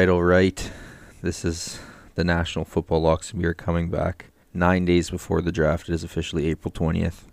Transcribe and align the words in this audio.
Right, 0.00 0.08
all 0.08 0.22
right. 0.22 0.72
This 1.20 1.44
is 1.44 1.78
the 2.14 2.24
National 2.24 2.64
Football 2.64 3.02
Locks, 3.02 3.32
and 3.32 3.42
we 3.42 3.46
are 3.46 3.52
coming 3.52 3.90
back 3.90 4.30
nine 4.54 4.86
days 4.86 5.10
before 5.10 5.42
the 5.42 5.52
draft. 5.52 5.90
It 5.90 5.92
is 5.92 6.02
officially 6.02 6.46
April 6.46 6.72
20th, 6.72 7.24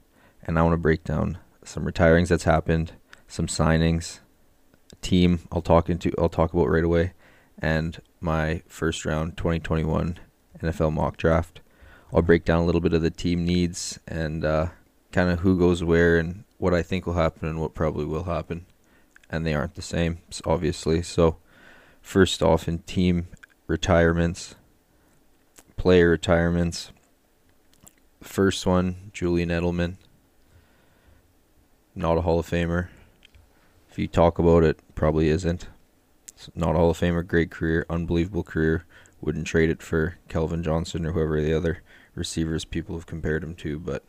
and 0.43 0.59
I 0.59 0.63
want 0.63 0.73
to 0.73 0.77
break 0.77 1.05
down 1.05 1.37
some 1.63 1.85
retirings 1.85 2.27
that's 2.27 2.43
happened, 2.43 2.91
some 3.25 3.47
signings, 3.47 4.19
team 5.01 5.47
I'll 5.49 5.61
talk 5.61 5.89
into 5.89 6.11
I'll 6.17 6.27
talk 6.27 6.51
about 6.51 6.67
right 6.67 6.83
away, 6.83 7.13
and 7.57 8.01
my 8.19 8.63
first 8.67 9.05
round 9.05 9.37
2021 9.37 10.19
NFL 10.61 10.91
mock 10.91 11.15
draft. 11.15 11.61
I'll 12.13 12.21
break 12.21 12.43
down 12.43 12.63
a 12.63 12.65
little 12.65 12.81
bit 12.81 12.91
of 12.91 13.01
the 13.01 13.09
team 13.09 13.45
needs 13.45 13.97
and 14.05 14.43
uh, 14.43 14.67
kind 15.13 15.29
of 15.29 15.39
who 15.39 15.57
goes 15.57 15.85
where 15.85 16.17
and 16.17 16.43
what 16.57 16.73
I 16.73 16.81
think 16.81 17.05
will 17.05 17.13
happen 17.13 17.47
and 17.47 17.61
what 17.61 17.73
probably 17.73 18.03
will 18.03 18.25
happen. 18.25 18.65
And 19.29 19.47
they 19.47 19.53
aren't 19.53 19.75
the 19.75 19.81
same, 19.81 20.17
obviously. 20.43 21.01
So, 21.01 21.37
first 22.07 22.41
off, 22.41 22.69
in 22.69 22.79
team 22.79 23.27
retirements, 23.67 24.55
player 25.75 26.09
retirements. 26.09 26.91
First 28.23 28.65
one, 28.65 29.11
Julian 29.13 29.49
Edelman. 29.49 29.97
Not 31.93 32.17
a 32.17 32.21
Hall 32.21 32.39
of 32.39 32.49
Famer. 32.49 32.87
If 33.91 33.99
you 33.99 34.07
talk 34.07 34.39
about 34.39 34.63
it, 34.63 34.79
probably 34.95 35.27
isn't. 35.27 35.67
It's 36.29 36.49
not 36.55 36.75
a 36.75 36.77
Hall 36.77 36.91
of 36.91 36.97
Famer, 36.97 37.27
great 37.27 37.51
career, 37.51 37.85
unbelievable 37.89 38.43
career. 38.43 38.85
Wouldn't 39.19 39.47
trade 39.47 39.69
it 39.69 39.83
for 39.83 40.15
Calvin 40.29 40.63
Johnson 40.63 41.05
or 41.05 41.11
whoever 41.11 41.41
the 41.41 41.53
other 41.53 41.83
receivers 42.15 42.63
people 42.63 42.95
have 42.95 43.05
compared 43.05 43.43
him 43.43 43.53
to, 43.55 43.79
but 43.79 44.03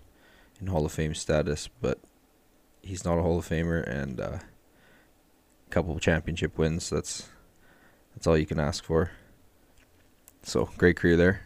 in 0.61 0.69
Hall 0.69 0.87
of 0.87 0.93
Fame 0.93 1.15
status. 1.15 1.69
But 1.81 1.99
he's 2.81 3.05
not 3.05 3.19
a 3.19 3.23
Hall 3.23 3.39
of 3.39 3.49
Famer, 3.49 3.83
and 3.89 4.21
uh, 4.21 4.39
a 5.67 5.71
couple 5.71 5.97
of 5.97 6.01
championship 6.01 6.57
wins. 6.59 6.91
That's 6.91 7.29
that's 8.19 8.27
all 8.27 8.37
you 8.37 8.47
can 8.47 8.59
ask 8.59 8.83
for. 8.83 9.13
So 10.43 10.71
great 10.77 10.97
career 10.97 11.17
there. 11.17 11.43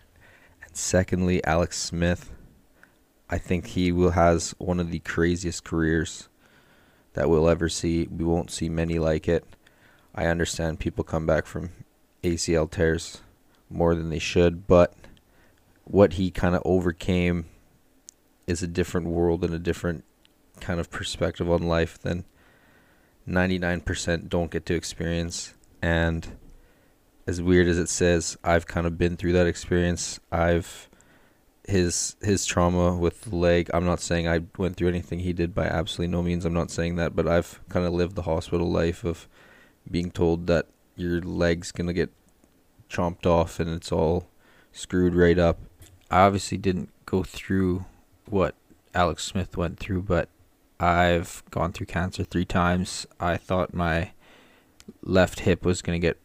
And 0.64 0.74
secondly, 0.74 1.44
Alex 1.44 1.78
Smith. 1.78 2.32
I 3.28 3.36
think 3.36 3.66
he 3.66 3.92
will 3.92 4.12
has 4.12 4.54
one 4.56 4.80
of 4.80 4.90
the 4.90 5.00
craziest 5.00 5.64
careers 5.64 6.30
that 7.12 7.28
we'll 7.28 7.46
ever 7.46 7.68
see. 7.68 8.06
We 8.06 8.24
won't 8.24 8.50
see 8.50 8.70
many 8.70 8.98
like 8.98 9.28
it. 9.28 9.44
I 10.14 10.28
understand 10.28 10.80
people 10.80 11.04
come 11.04 11.26
back 11.26 11.44
from 11.44 11.72
ACL 12.22 12.70
tears 12.70 13.20
more 13.68 13.94
than 13.94 14.08
they 14.08 14.18
should, 14.18 14.66
but 14.66 14.94
what 15.84 16.14
he 16.14 16.30
kind 16.30 16.54
of 16.54 16.62
overcame 16.64 17.44
is 18.46 18.62
a 18.62 18.66
different 18.66 19.08
world 19.08 19.44
and 19.44 19.52
a 19.52 19.58
different 19.58 20.04
kind 20.58 20.80
of 20.80 20.90
perspective 20.90 21.50
on 21.50 21.64
life 21.64 21.98
than 21.98 22.24
99% 23.28 24.30
don't 24.30 24.50
get 24.50 24.64
to 24.64 24.74
experience. 24.74 25.52
And 25.82 26.38
as 27.26 27.40
weird 27.40 27.68
as 27.68 27.78
it 27.78 27.88
says, 27.88 28.36
I've 28.42 28.66
kind 28.66 28.86
of 28.86 28.98
been 28.98 29.16
through 29.16 29.32
that 29.32 29.46
experience. 29.46 30.20
I've 30.30 30.88
his 31.66 32.16
his 32.20 32.44
trauma 32.44 32.96
with 32.96 33.22
the 33.22 33.36
leg. 33.36 33.70
I'm 33.72 33.84
not 33.84 34.00
saying 34.00 34.26
I 34.26 34.40
went 34.58 34.76
through 34.76 34.88
anything 34.88 35.20
he 35.20 35.32
did 35.32 35.54
by 35.54 35.66
absolutely 35.66 36.12
no 36.12 36.22
means. 36.22 36.44
I'm 36.44 36.52
not 36.52 36.70
saying 36.70 36.96
that, 36.96 37.14
but 37.14 37.28
I've 37.28 37.60
kind 37.68 37.86
of 37.86 37.92
lived 37.92 38.16
the 38.16 38.22
hospital 38.22 38.70
life 38.70 39.04
of 39.04 39.28
being 39.90 40.10
told 40.10 40.46
that 40.48 40.66
your 40.96 41.20
leg's 41.20 41.72
gonna 41.72 41.92
get 41.92 42.10
chomped 42.90 43.26
off 43.26 43.60
and 43.60 43.70
it's 43.70 43.92
all 43.92 44.28
screwed 44.72 45.14
right 45.14 45.38
up. 45.38 45.60
I 46.10 46.22
obviously 46.22 46.58
didn't 46.58 46.90
go 47.06 47.22
through 47.22 47.84
what 48.26 48.54
Alex 48.94 49.24
Smith 49.24 49.56
went 49.56 49.78
through, 49.78 50.02
but 50.02 50.28
I've 50.80 51.42
gone 51.50 51.72
through 51.72 51.86
cancer 51.86 52.24
three 52.24 52.44
times. 52.44 53.06
I 53.20 53.36
thought 53.36 53.72
my 53.72 54.10
left 55.02 55.40
hip 55.40 55.64
was 55.64 55.80
gonna 55.80 56.00
get 56.00 56.18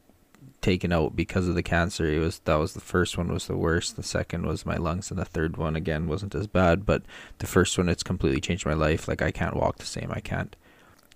taken 0.67 0.91
out 0.91 1.16
because 1.16 1.47
of 1.47 1.55
the 1.55 1.63
cancer. 1.63 2.05
It 2.05 2.19
was 2.19 2.39
that 2.39 2.55
was 2.55 2.73
the 2.73 2.81
first 2.81 3.17
one 3.17 3.31
was 3.31 3.47
the 3.47 3.55
worst. 3.55 3.95
The 3.95 4.03
second 4.03 4.45
was 4.45 4.66
my 4.66 4.75
lungs, 4.75 5.09
and 5.09 5.17
the 5.17 5.23
third 5.23 5.55
one 5.55 5.78
again 5.78 6.09
wasn't 6.09 6.35
as 6.35 6.45
bad. 6.45 6.85
But 6.85 7.03
the 7.38 7.47
first 7.47 7.78
one, 7.78 7.88
it's 7.88 8.03
completely 8.03 8.41
changed 8.41 8.66
my 8.66 8.73
life. 8.73 9.07
Like 9.07 9.22
I 9.22 9.31
can't 9.31 9.55
walk 9.55 9.78
the 9.78 9.85
same. 9.85 10.11
I 10.11 10.19
can't. 10.19 10.57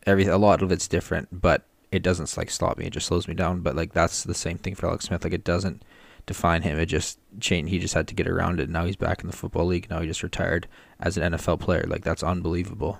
Every 0.05 0.25
a 0.25 0.37
lot 0.37 0.61
of 0.61 0.71
it's 0.71 0.87
different, 0.87 1.27
but 1.33 1.65
it 1.91 2.01
doesn't 2.01 2.37
like 2.37 2.49
stop 2.49 2.77
me. 2.77 2.85
It 2.85 2.93
just 2.93 3.07
slows 3.07 3.27
me 3.27 3.33
down. 3.33 3.59
But 3.59 3.75
like 3.75 3.91
that's 3.91 4.23
the 4.23 4.33
same 4.33 4.57
thing 4.57 4.73
for 4.73 4.87
Alex 4.87 5.05
Smith. 5.05 5.25
Like 5.25 5.33
it 5.33 5.43
doesn't 5.43 5.83
define 6.25 6.61
him. 6.61 6.79
It 6.79 6.85
just 6.85 7.19
changed. 7.41 7.71
He 7.71 7.79
just 7.79 7.93
had 7.93 8.07
to 8.07 8.15
get 8.15 8.29
around 8.29 8.61
it. 8.61 8.69
Now 8.69 8.85
he's 8.85 8.95
back 8.95 9.19
in 9.19 9.27
the 9.27 9.35
football 9.35 9.65
league. 9.65 9.89
Now 9.89 9.99
he 9.99 10.07
just 10.07 10.23
retired 10.23 10.65
as 11.01 11.17
an 11.17 11.33
NFL 11.33 11.59
player. 11.59 11.83
Like 11.85 12.05
that's 12.05 12.23
unbelievable. 12.23 12.99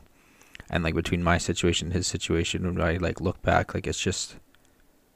And 0.70 0.84
like 0.84 0.96
between 0.96 1.24
my 1.24 1.38
situation 1.38 1.88
and 1.88 1.94
his 1.94 2.08
situation, 2.08 2.66
when 2.66 2.86
I 2.86 2.98
like 2.98 3.22
look 3.22 3.42
back, 3.42 3.74
like 3.74 3.88
it's 3.88 4.02
just, 4.02 4.36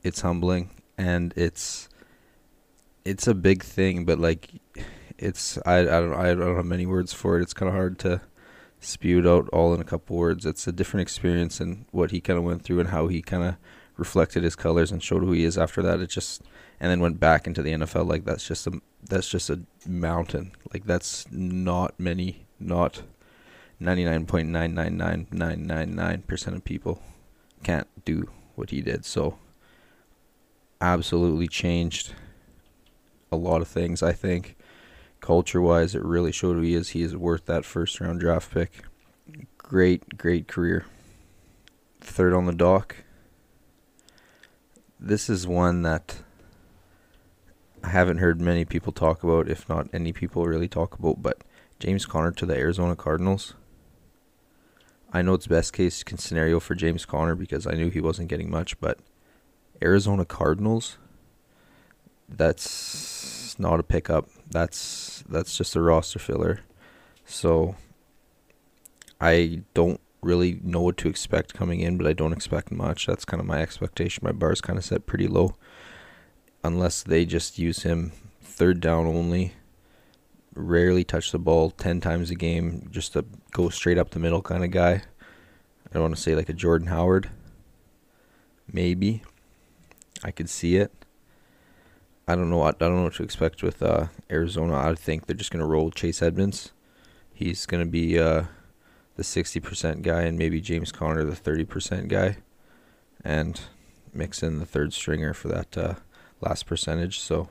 it's 0.02 0.22
humbling 0.22 0.70
and 0.98 1.34
it's 1.36 1.90
it's 3.04 3.28
a 3.28 3.34
big 3.34 3.64
thing, 3.64 4.06
but 4.06 4.20
like 4.20 4.50
it's 5.18 5.58
I 5.66 5.80
I 5.80 5.84
don't 5.84 6.14
I 6.14 6.34
don't 6.34 6.56
have 6.56 6.66
many 6.66 6.86
words 6.86 7.14
for 7.14 7.38
it. 7.38 7.44
It's 7.44 7.54
kind 7.54 7.70
of 7.70 7.76
hard 7.76 8.00
to 8.00 8.22
spew 8.80 9.20
it 9.20 9.28
out 9.28 9.50
all 9.50 9.74
in 9.74 9.82
a 9.82 9.86
couple 9.86 10.16
words. 10.16 10.46
It's 10.46 10.68
a 10.68 10.72
different 10.72 11.02
experience 11.02 11.60
and 11.60 11.86
what 11.92 12.12
he 12.12 12.22
kind 12.22 12.38
of 12.38 12.46
went 12.46 12.64
through 12.64 12.80
and 12.80 12.90
how 12.90 13.08
he 13.08 13.22
kind 13.22 13.44
of 13.44 13.56
reflected 13.98 14.44
his 14.44 14.56
colors 14.56 14.92
and 14.92 15.02
showed 15.02 15.24
who 15.24 15.32
he 15.32 15.44
is 15.44 15.58
after 15.58 15.82
that. 15.82 16.00
It 16.00 16.10
just 16.10 16.42
and 16.80 16.92
then 16.92 17.00
went 17.00 17.20
back 17.20 17.48
into 17.48 17.62
the 17.62 17.72
NFL 17.72 18.08
like 18.08 18.26
that's 18.26 18.48
just 18.48 18.68
a 18.68 18.82
that's 19.08 19.30
just 19.30 19.50
a 19.50 19.62
mountain. 19.88 20.52
Like 20.74 20.86
that's 20.86 21.26
not 21.32 22.00
many, 22.00 22.46
not 22.60 23.04
ninety 23.80 24.04
nine 24.04 24.26
point 24.26 24.50
nine 24.50 24.74
nine 24.74 24.98
nine 24.98 25.28
nine 25.32 25.66
nine 25.66 25.96
nine 25.96 26.22
percent 26.24 26.56
of 26.56 26.64
people 26.64 27.02
can't 27.64 27.88
do 28.06 28.30
what 28.56 28.70
he 28.70 28.82
did. 28.82 29.06
So 29.06 29.38
absolutely 30.82 31.48
changed 31.48 32.14
a 33.32 33.36
lot 33.36 33.62
of 33.62 33.68
things. 33.68 34.04
I 34.04 34.14
think 34.14 34.56
culture 35.22 35.62
wise, 35.62 35.96
it 35.96 36.04
really 36.04 36.32
showed 36.32 36.56
who 36.56 36.62
he 36.62 36.76
is. 36.76 36.90
He 36.90 37.02
is 37.02 37.16
worth 37.16 37.46
that 37.46 37.66
first 37.66 38.00
round 38.00 38.20
draft 38.20 38.52
pick. 38.54 38.84
Great, 39.58 40.18
great 40.18 40.48
career. 40.48 40.86
Third 42.00 42.34
on 42.34 42.46
the 42.46 42.54
dock. 42.54 42.98
This 45.00 45.30
is 45.30 45.48
one 45.48 45.82
that 45.82 46.18
I 47.84 47.90
haven't 47.90 48.18
heard 48.18 48.40
many 48.40 48.66
people 48.66 48.92
talk 48.92 49.24
about, 49.24 49.50
if 49.50 49.68
not 49.68 49.88
any 49.94 50.14
people 50.14 50.46
really 50.46 50.68
talk 50.68 50.98
about, 50.98 51.22
but 51.22 51.44
James 51.80 52.06
Conner 52.06 52.32
to 52.32 52.46
the 52.46 52.56
Arizona 52.56 52.96
Cardinals. 52.96 53.54
I 55.12 55.22
know 55.22 55.34
it's 55.34 55.48
best 55.48 55.74
case 55.74 56.04
scenario 56.18 56.60
for 56.60 56.76
James 56.76 57.06
Conner 57.06 57.36
because 57.36 57.68
I 57.68 57.74
knew 57.74 57.90
he 57.90 58.02
wasn't 58.02 58.28
getting 58.28 58.50
much, 58.50 58.80
but 58.80 59.00
Arizona 59.84 60.26
Cardinals, 60.26 60.98
that's 62.30 63.58
not 63.60 63.80
a 63.80 63.84
pickup. 63.84 64.30
That's 64.50 65.24
that's 65.28 65.58
just 65.58 65.76
a 65.76 65.82
roster 65.82 66.20
filler. 66.20 66.62
So 67.26 67.76
I 69.20 69.62
don't 69.74 70.00
really 70.22 70.60
know 70.64 70.82
what 70.82 70.98
to 70.98 71.08
expect 71.08 71.54
coming 71.54 71.80
in, 71.80 71.98
but 71.98 72.08
I 72.08 72.14
don't 72.14 72.34
expect 72.34 72.72
much. 72.72 73.06
That's 73.06 73.26
kind 73.26 73.40
of 73.40 73.48
my 73.48 73.62
expectation. 73.62 74.24
My 74.24 74.32
bar 74.32 74.52
is 74.52 74.62
kind 74.62 74.78
of 74.78 74.86
set 74.86 75.06
pretty 75.06 75.28
low. 75.28 75.56
Unless 76.64 77.04
they 77.04 77.26
just 77.26 77.60
use 77.60 77.84
him 77.84 78.12
third 78.42 78.80
down 78.80 79.06
only, 79.06 79.54
rarely 80.56 81.04
touch 81.04 81.32
the 81.32 81.38
ball 81.38 81.70
10 81.70 82.02
times 82.02 82.32
a 82.32 82.36
game, 82.36 82.88
just 82.90 83.16
a 83.16 83.24
go 83.52 83.70
straight 83.70 84.00
up 84.00 84.12
the 84.12 84.20
middle 84.20 84.42
kind 84.42 84.64
of 84.64 84.72
guy. 84.72 84.94
I 84.94 85.94
don't 85.94 86.02
want 86.02 86.16
to 86.16 86.22
say 86.22 86.36
like 86.36 86.50
a 86.50 86.54
Jordan 86.54 86.88
Howard. 86.88 87.30
Maybe. 88.72 89.22
I 90.24 90.32
could 90.32 90.50
see 90.50 90.78
it. 90.78 90.92
I 92.28 92.36
don't 92.36 92.50
know 92.50 92.58
what 92.58 92.76
I 92.82 92.88
don't 92.88 92.98
know 92.98 93.04
what 93.04 93.16
to 93.16 93.24
expect 93.24 93.62
with 93.62 93.84
uh, 93.84 94.08
Arizona. 94.32 94.78
I 94.78 94.96
think 94.96 95.26
they're 95.26 95.36
just 95.36 95.52
gonna 95.52 95.68
roll 95.68 95.92
Chase 95.92 96.22
Edmonds. 96.22 96.72
He's 97.34 97.66
gonna 97.66 97.86
be 97.86 98.18
uh, 98.18 98.46
the 99.16 99.24
sixty 99.24 99.60
percent 99.60 100.02
guy, 100.02 100.24
and 100.24 100.38
maybe 100.38 100.60
James 100.62 100.92
Conner 100.92 101.24
the 101.24 101.36
thirty 101.36 101.66
percent 101.66 102.08
guy, 102.08 102.38
and 103.24 103.60
mix 104.14 104.42
in 104.42 104.60
the 104.60 104.66
third 104.66 104.94
stringer 104.94 105.34
for 105.34 105.50
that 105.50 105.78
uh, 105.78 105.96
last 106.42 106.66
percentage. 106.66 107.20
So 107.20 107.50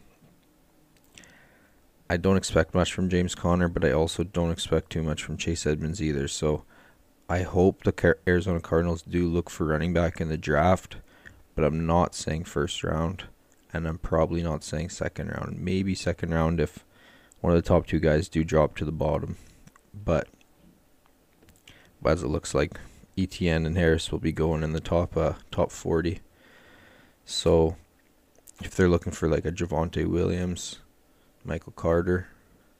I 2.11 2.17
don't 2.17 2.37
expect 2.37 2.75
much 2.75 2.93
from 2.93 3.09
James 3.09 3.35
Conner, 3.35 3.69
but 3.69 3.85
I 3.85 3.93
also 3.93 4.25
don't 4.25 4.51
expect 4.51 4.91
too 4.91 5.03
much 5.03 5.23
from 5.23 5.37
Chase 5.37 5.67
Edmonds 5.67 6.03
either. 6.03 6.27
So 6.27 6.65
I 7.29 7.43
hope 7.43 7.85
the 7.85 8.17
Arizona 8.27 8.61
Cardinals 8.61 9.03
do 9.03 9.29
look 9.29 9.51
for 9.51 9.65
running 9.65 9.93
back 9.93 10.21
in 10.21 10.29
the 10.29 10.37
draft 10.37 10.97
but 11.55 11.65
I'm 11.65 11.87
not 11.87 12.15
saying 12.15 12.45
first 12.45 12.83
round, 12.83 13.25
and 13.73 13.87
I'm 13.87 13.99
probably 13.99 14.43
not 14.43 14.65
saying 14.65 14.91
second 14.91 15.29
round. 15.29 15.59
Maybe 15.59 15.95
second 15.95 16.33
round 16.33 16.61
if 16.61 16.85
one 17.41 17.53
of 17.55 17.63
the 17.63 17.69
top 17.69 17.87
two 17.87 18.01
guys 18.01 18.29
do 18.29 18.45
drop 18.45 18.77
to 18.77 18.85
the 18.85 18.93
bottom, 18.93 19.37
but, 19.93 20.29
as 22.05 22.23
it 22.23 22.29
looks 22.29 22.55
like, 22.55 22.79
ETN 23.17 23.67
and 23.67 23.77
Harris 23.77 24.11
will 24.11 24.19
be 24.19 24.33
going 24.33 24.63
in 24.63 24.73
the 24.73 24.81
top 24.81 25.17
uh, 25.17 25.35
top 25.51 25.71
40. 25.71 26.21
So 27.25 27.77
if 28.61 28.75
they're 28.75 28.89
looking 28.89 29.13
for 29.13 29.29
like 29.29 29.45
a 29.45 29.53
Javonte 29.53 30.07
Williams, 30.07 30.81
Michael 31.45 31.73
Carter, 31.73 32.29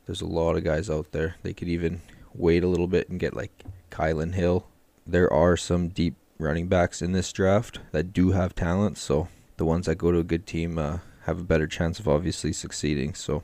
there's 0.07 0.21
a 0.21 0.27
lot 0.27 0.57
of 0.57 0.65
guys 0.65 0.91
out 0.91 1.13
there. 1.13 1.37
They 1.43 1.55
could 1.55 1.69
even 1.69 2.03
wait 2.35 2.65
a 2.65 2.69
little 2.69 2.89
bit 2.89 3.09
and 3.09 3.21
get 3.21 3.35
like 3.35 3.65
Kylin 3.91 4.35
Hill. 4.35 4.67
There 5.07 5.33
are 5.33 5.57
some 5.57 5.89
deep 5.89 6.17
running 6.45 6.69
backs 6.69 7.03
in 7.03 7.13
this 7.13 7.33
draft 7.33 7.81
that 7.93 8.13
do 8.13 8.31
have 8.31 8.55
talent. 8.55 8.99
So 8.99 9.29
the 9.57 9.65
ones 9.65 9.87
that 9.87 9.97
go 9.97 10.13
to 10.13 10.19
a 10.19 10.25
good 10.25 10.47
team 10.47 10.79
uh, 10.79 10.99
have 11.25 11.41
a 11.41 11.45
better 11.45 11.67
chance 11.67 11.99
of 11.99 12.07
obviously 12.07 12.53
succeeding. 12.53 13.15
So 13.15 13.43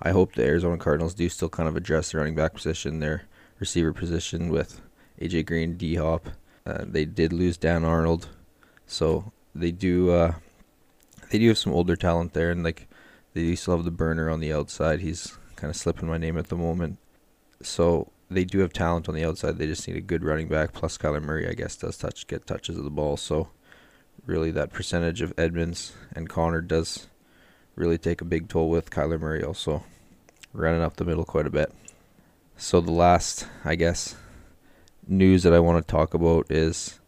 I 0.00 0.10
hope 0.10 0.34
the 0.34 0.44
Arizona 0.44 0.78
Cardinals 0.78 1.14
do 1.14 1.28
still 1.28 1.48
kind 1.48 1.68
of 1.68 1.76
address 1.76 2.12
the 2.12 2.18
running 2.18 2.34
back 2.34 2.54
position, 2.54 2.98
their 2.98 3.24
receiver 3.58 3.92
position 3.92 4.48
with 4.48 4.80
AJ 5.20 5.46
Green, 5.46 5.76
D 5.76 5.94
Hop. 5.96 6.28
Uh, 6.66 6.84
they 6.86 7.04
did 7.04 7.32
lose 7.32 7.56
Dan 7.56 7.84
Arnold, 7.84 8.28
so 8.86 9.32
they 9.54 9.70
do 9.70 10.10
uh, 10.10 10.34
they 11.30 11.38
do 11.38 11.48
have 11.48 11.58
some 11.58 11.72
older 11.72 11.96
talent 11.96 12.32
there, 12.32 12.50
and 12.50 12.62
like 12.64 12.88
they 13.34 13.42
do 13.42 13.56
still 13.56 13.76
have 13.76 13.84
the 13.84 13.90
burner 13.90 14.28
on 14.30 14.40
the 14.40 14.52
outside. 14.52 15.00
He's 15.00 15.38
kind 15.56 15.70
of 15.70 15.76
slipping 15.76 16.08
my 16.08 16.18
name 16.18 16.38
at 16.38 16.48
the 16.48 16.56
moment. 16.56 16.98
So 17.62 18.10
they 18.32 18.44
do 18.44 18.60
have 18.60 18.72
talent 18.72 19.08
on 19.08 19.14
the 19.14 19.24
outside. 19.24 19.58
They 19.58 19.66
just 19.66 19.86
need 19.86 19.96
a 19.96 20.00
good 20.00 20.24
running 20.24 20.48
back. 20.48 20.72
Plus 20.72 20.98
Kyler 20.98 21.22
Murray, 21.22 21.48
I 21.48 21.52
guess, 21.52 21.76
does 21.76 21.96
touch 21.96 22.26
get 22.26 22.46
touches 22.46 22.76
of 22.76 22.84
the 22.84 22.90
ball. 22.90 23.16
So 23.16 23.48
really, 24.26 24.50
that 24.52 24.72
percentage 24.72 25.20
of 25.20 25.34
Edmonds 25.38 25.92
and 26.14 26.28
Conner 26.28 26.60
does 26.60 27.08
really 27.74 27.98
take 27.98 28.20
a 28.20 28.26
big 28.26 28.48
toll 28.48 28.70
with 28.70 28.90
Kyler 28.90 29.20
Murray 29.20 29.42
also 29.42 29.84
running 30.52 30.82
up 30.82 30.96
the 30.96 31.04
middle 31.04 31.24
quite 31.24 31.46
a 31.46 31.50
bit. 31.50 31.72
So 32.56 32.80
the 32.80 32.92
last, 32.92 33.46
I 33.64 33.74
guess, 33.74 34.14
news 35.06 35.42
that 35.42 35.54
I 35.54 35.58
want 35.58 35.84
to 35.84 35.90
talk 35.90 36.14
about 36.14 36.50
is 36.50 37.00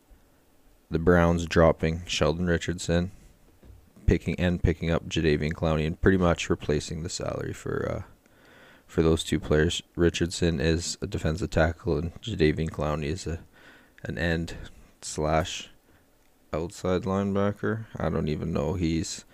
the 0.91 0.99
Browns 0.99 1.47
dropping 1.47 2.03
Sheldon 2.06 2.47
Richardson, 2.47 3.11
picking 4.06 4.38
and 4.38 4.62
picking 4.62 4.91
up 4.91 5.09
Jadeveon 5.09 5.53
Clowney, 5.53 5.87
and 5.87 6.00
pretty 6.00 6.19
much 6.19 6.49
replacing 6.50 7.03
the 7.03 7.09
salary 7.09 7.53
for 7.53 7.88
uh, 7.91 8.13
for 8.94 9.02
those 9.02 9.25
two 9.25 9.41
players. 9.41 9.82
Richardson 9.96 10.61
is 10.61 10.96
a 11.02 11.08
defensive 11.08 11.50
tackle, 11.50 11.99
and 11.99 12.14
Jadeveon 12.23 12.70
Clowney 12.70 13.06
is 13.06 13.26
a 13.26 13.41
an 14.05 14.19
end 14.19 14.55
slash 15.02 15.69
outside 16.52 17.02
linebacker. 17.02 17.87
I 17.96 18.08
don't 18.08 18.29
even 18.29 18.52
know. 18.52 18.75
He's 18.75 19.25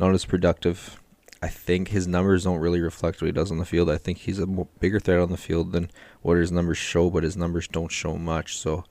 not 0.00 0.14
as 0.14 0.24
productive. 0.24 1.00
I 1.40 1.46
think 1.46 1.88
his 1.88 2.08
numbers 2.08 2.42
don't 2.42 2.58
really 2.58 2.80
reflect 2.80 3.20
what 3.20 3.26
he 3.26 3.32
does 3.32 3.52
on 3.52 3.58
the 3.58 3.64
field. 3.64 3.88
I 3.88 3.98
think 3.98 4.18
he's 4.18 4.40
a 4.40 4.46
bigger 4.46 4.98
threat 4.98 5.20
on 5.20 5.30
the 5.30 5.36
field 5.36 5.70
than 5.70 5.92
what 6.22 6.38
his 6.38 6.50
numbers 6.50 6.78
show, 6.78 7.08
but 7.08 7.22
his 7.22 7.36
numbers 7.36 7.68
don't 7.68 7.92
show 7.92 8.16
much. 8.16 8.56
So, 8.56 8.84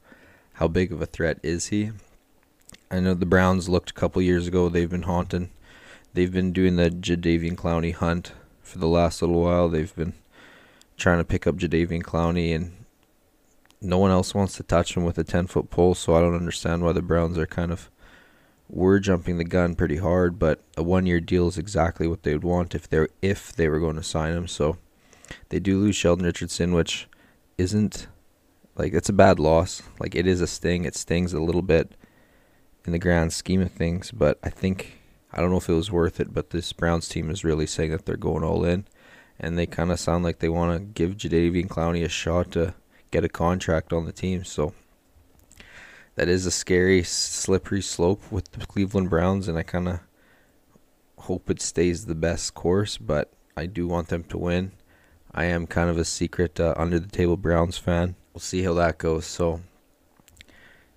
how 0.53 0.69
big 0.69 0.93
of 0.93 1.01
a 1.01 1.05
threat 1.05 1.37
is 1.43 1.67
he? 1.67 1.91
I 2.89 3.01
know 3.01 3.13
the 3.13 3.25
Browns 3.25 3.67
looked 3.67 3.89
a 3.89 3.93
couple 3.93 4.21
years 4.21 4.47
ago. 4.47 4.69
They've 4.69 4.89
been 4.89 5.01
haunting. 5.01 5.49
They've 6.13 6.31
been 6.31 6.53
doing 6.53 6.77
the 6.77 6.89
Jadeveon 6.89 7.55
Clowney 7.55 7.93
hunt 7.93 8.31
for 8.63 8.79
the 8.79 8.87
last 8.87 9.21
little 9.21 9.41
while. 9.41 9.69
They've 9.69 9.95
been 9.95 10.13
trying 10.97 11.19
to 11.19 11.23
pick 11.23 11.45
up 11.45 11.57
Jadeveon 11.57 12.01
Clowney, 12.01 12.55
and 12.55 12.85
no 13.81 13.97
one 13.97 14.11
else 14.11 14.33
wants 14.33 14.55
to 14.57 14.63
touch 14.63 14.97
him 14.97 15.03
with 15.03 15.17
a 15.17 15.23
10 15.23 15.47
foot 15.47 15.69
pole. 15.69 15.93
So 15.93 16.15
I 16.15 16.21
don't 16.21 16.35
understand 16.35 16.83
why 16.83 16.93
the 16.93 17.01
Browns 17.01 17.37
are 17.37 17.45
kind 17.45 17.71
of 17.71 17.89
were 18.69 18.99
jumping 18.99 19.37
the 19.37 19.43
gun 19.43 19.75
pretty 19.75 19.97
hard. 19.97 20.39
But 20.39 20.61
a 20.75 20.83
one 20.83 21.05
year 21.05 21.19
deal 21.19 21.47
is 21.47 21.57
exactly 21.57 22.07
what 22.07 22.23
they 22.23 22.33
would 22.33 22.43
want 22.43 22.73
if 22.73 22.89
they 22.89 23.05
if 23.21 23.53
they 23.53 23.67
were 23.67 23.79
going 23.79 23.97
to 23.97 24.03
sign 24.03 24.33
him. 24.33 24.47
So 24.47 24.77
they 25.49 25.59
do 25.59 25.79
lose 25.79 25.95
Sheldon 25.95 26.25
Richardson, 26.25 26.73
which 26.73 27.07
isn't 27.57 28.07
like 28.75 28.93
it's 28.93 29.09
a 29.09 29.13
bad 29.13 29.39
loss. 29.39 29.83
Like 29.99 30.15
it 30.15 30.25
is 30.25 30.41
a 30.41 30.47
sting. 30.47 30.85
It 30.85 30.95
stings 30.95 31.33
a 31.33 31.39
little 31.39 31.61
bit 31.61 31.95
in 32.85 32.91
the 32.91 32.99
grand 32.99 33.33
scheme 33.33 33.61
of 33.61 33.71
things, 33.71 34.11
but 34.11 34.39
I 34.43 34.49
think 34.49 34.99
I 35.33 35.41
don't 35.41 35.49
know 35.49 35.57
if 35.57 35.69
it 35.69 35.73
was 35.73 35.91
worth 35.91 36.19
it, 36.19 36.33
but 36.33 36.51
this 36.51 36.71
Browns 36.73 37.09
team 37.09 37.29
is 37.29 37.43
really 37.43 37.65
saying 37.65 37.91
that 37.91 38.05
they're 38.05 38.17
going 38.17 38.43
all 38.43 38.63
in, 38.63 38.85
and 39.39 39.57
they 39.57 39.65
kind 39.65 39.91
of 39.91 39.99
sound 39.99 40.23
like 40.23 40.39
they 40.39 40.49
want 40.49 40.77
to 40.77 40.85
give 40.85 41.17
Jadeveon 41.17 41.67
Clowney 41.67 42.05
a 42.05 42.09
shot 42.09 42.51
to 42.51 42.75
get 43.09 43.23
a 43.23 43.29
contract 43.29 43.91
on 43.91 44.05
the 44.05 44.11
team. 44.11 44.43
So 44.43 44.73
that 46.15 46.29
is 46.29 46.45
a 46.45 46.51
scary, 46.51 47.01
slippery 47.03 47.81
slope 47.81 48.31
with 48.31 48.51
the 48.51 48.65
Cleveland 48.65 49.09
Browns, 49.09 49.47
and 49.47 49.57
I 49.57 49.63
kind 49.63 49.87
of 49.87 49.99
hope 51.17 51.49
it 51.49 51.61
stays 51.61 52.05
the 52.05 52.15
best 52.15 52.53
course, 52.53 52.97
but 52.97 53.33
I 53.57 53.65
do 53.65 53.87
want 53.87 54.09
them 54.09 54.23
to 54.25 54.37
win. 54.37 54.71
I 55.31 55.45
am 55.45 55.65
kind 55.65 55.89
of 55.89 55.97
a 55.97 56.05
secret 56.05 56.59
uh, 56.59 56.75
under 56.77 56.99
the 56.99 57.07
table 57.07 57.37
Browns 57.37 57.77
fan. 57.77 58.15
We'll 58.33 58.41
see 58.41 58.61
how 58.61 58.73
that 58.73 58.99
goes. 58.99 59.25
So, 59.25 59.61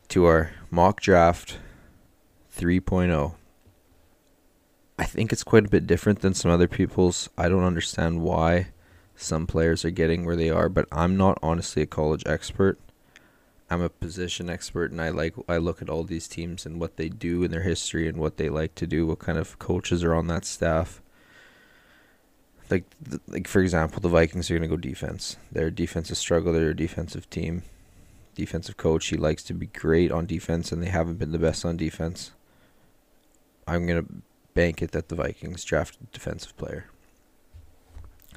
to 0.09 0.27
our 0.27 0.51
mock 0.71 1.01
draft 1.01 1.59
3.0. 2.55 3.35
I 4.99 5.05
think 5.05 5.33
it's 5.33 5.45
quite 5.45 5.67
a 5.67 5.71
bit 5.71 5.87
different 5.87 6.21
than 6.21 6.35
some 6.35 6.51
other 6.51 6.69
people's. 6.69 7.29
I 7.37 7.49
don't 7.49 7.65
understand 7.65 8.23
why 8.23 8.69
some 9.15 9.47
players 9.47 9.85
are 9.85 9.91
getting 9.91 10.25
where 10.25 10.37
they 10.37 10.51
are, 10.51 10.69
but 10.69 10.87
I'm 10.91 11.17
not 11.17 11.39
honestly 11.43 11.83
a 11.83 11.87
college 11.87 12.23
expert. 12.27 12.79
I'm 13.69 13.83
a 13.83 13.89
position 13.89 14.49
expert 14.49 14.93
and 14.93 15.03
I 15.03 15.09
like 15.09 15.35
I 15.49 15.57
look 15.57 15.83
at 15.83 15.91
all 15.91 16.05
these 16.05 16.29
teams 16.29 16.65
and 16.65 16.79
what 16.79 16.97
they 16.97 17.09
do 17.09 17.43
in 17.43 17.51
their 17.51 17.63
history 17.63 18.07
and 18.09 18.19
what 18.19 18.37
they 18.37 18.49
like 18.49 18.75
to 18.77 18.87
do, 18.87 19.07
what 19.07 19.19
kind 19.19 19.39
of 19.39 19.59
coaches 19.59 20.05
are 20.05 20.15
on 20.15 20.29
that 20.29 20.45
staff. 20.45 21.03
Like 22.71 22.85
like 23.27 23.49
for 23.49 23.61
example, 23.61 24.01
the 24.01 24.09
Vikings 24.09 24.51
are 24.51 24.59
going 24.59 24.71
to 24.71 24.77
go 24.77 24.81
defense. 24.81 25.37
They're 25.51 25.67
a 25.67 25.73
defensive 25.73 26.17
struggle, 26.17 26.53
they're 26.53 26.71
a 26.71 26.77
defensive 26.77 27.29
team. 27.29 27.65
Defensive 28.37 28.77
coach, 28.77 29.07
he 29.09 29.17
likes 29.17 29.43
to 29.45 29.55
be 29.55 29.67
great 29.67 30.13
on 30.13 30.27
defense 30.27 30.71
and 30.71 30.81
they 30.83 30.91
haven't 30.91 31.19
been 31.19 31.33
the 31.33 31.39
best 31.39 31.65
on 31.65 31.77
defense. 31.77 32.33
I'm 33.67 33.87
going 33.87 34.07
to 34.07 34.13
bank 34.57 34.83
it 34.83 34.91
that 34.91 35.09
the 35.09 35.15
Vikings 35.15 35.63
draft 35.63 35.99
a 36.03 36.07
defensive 36.13 36.57
player. 36.57 36.87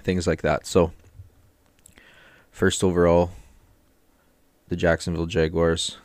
Things 0.04 0.28
like 0.28 0.44
that. 0.44 0.68
So, 0.68 0.92
first 2.52 2.84
overall, 2.84 3.32
the 4.68 4.76
Jacksonville 4.76 5.26
Jaguars. 5.26 5.98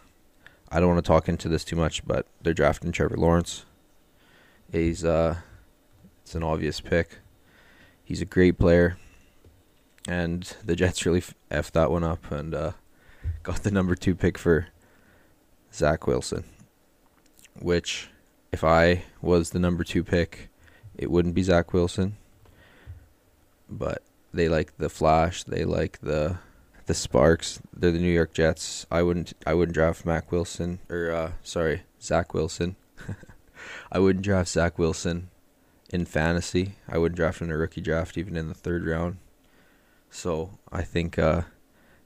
I 0.71 0.81
don't 0.81 0.89
want 0.89 1.05
to 1.05 1.09
talk 1.09 1.29
into 1.29 1.49
this 1.49 1.65
too 1.65 1.77
much, 1.77 2.07
but 2.07 2.27
they're 2.41 2.55
drafting 2.55 2.93
Trevor 2.93 3.17
Lawrence. 3.17 3.67
He's 4.73 5.05
uh, 5.05 5.37
it's 6.23 6.35
an 6.35 6.43
obvious 6.43 6.81
pick. 6.81 7.19
He's 8.03 8.23
a 8.23 8.27
great 8.27 8.59
player, 8.59 8.97
and 10.09 10.43
the 10.65 10.77
Jets 10.77 11.05
really 11.05 11.23
f 11.51 11.71
that 11.73 11.91
one 11.91 12.05
up 12.05 12.31
and 12.31 12.55
uh, 12.55 12.73
got 13.43 13.63
the 13.63 13.71
number 13.71 13.95
two 13.95 14.15
pick 14.15 14.39
for 14.39 14.69
Zach 15.73 16.07
Wilson, 16.07 16.45
which 17.61 18.09
if 18.55 18.63
I 18.63 19.03
was 19.21 19.51
the 19.51 19.59
number 19.59 19.83
two 19.83 20.05
pick, 20.05 20.49
it 20.97 21.11
wouldn't 21.11 21.35
be 21.35 21.43
Zach 21.43 21.73
Wilson. 21.73 22.17
But 23.69 24.01
they 24.33 24.49
like 24.49 24.77
the 24.77 24.89
flash. 24.89 25.43
They 25.43 25.65
like 25.65 25.99
the 26.01 26.39
the 26.87 26.95
sparks. 26.95 27.61
They're 27.73 27.91
the 27.91 27.99
New 27.99 28.13
York 28.13 28.33
Jets. 28.33 28.87
I 28.93 29.03
wouldn't 29.03 29.33
I 29.45 29.55
wouldn't 29.55 29.75
draft 29.75 30.07
Mac 30.07 30.31
Wilson 30.31 30.79
or 30.89 31.11
uh, 31.11 31.33
sorry 31.43 31.83
Zach 32.01 32.33
Wilson. 32.33 32.77
I 33.93 33.99
wouldn't 33.99 34.25
draft 34.25 34.51
Zach 34.51 34.79
Wilson 34.79 35.31
in 35.91 36.05
fantasy. 36.05 36.77
I 36.89 36.99
wouldn't 36.99 37.17
draft 37.17 37.41
him 37.41 37.49
in 37.49 37.55
a 37.55 37.59
rookie 37.59 37.81
draft 37.81 38.17
even 38.17 38.37
in 38.37 38.47
the 38.47 38.55
third 38.55 38.87
round. 38.87 39.17
So 40.11 40.59
I 40.71 40.83
think 40.83 41.19
uh, 41.19 41.43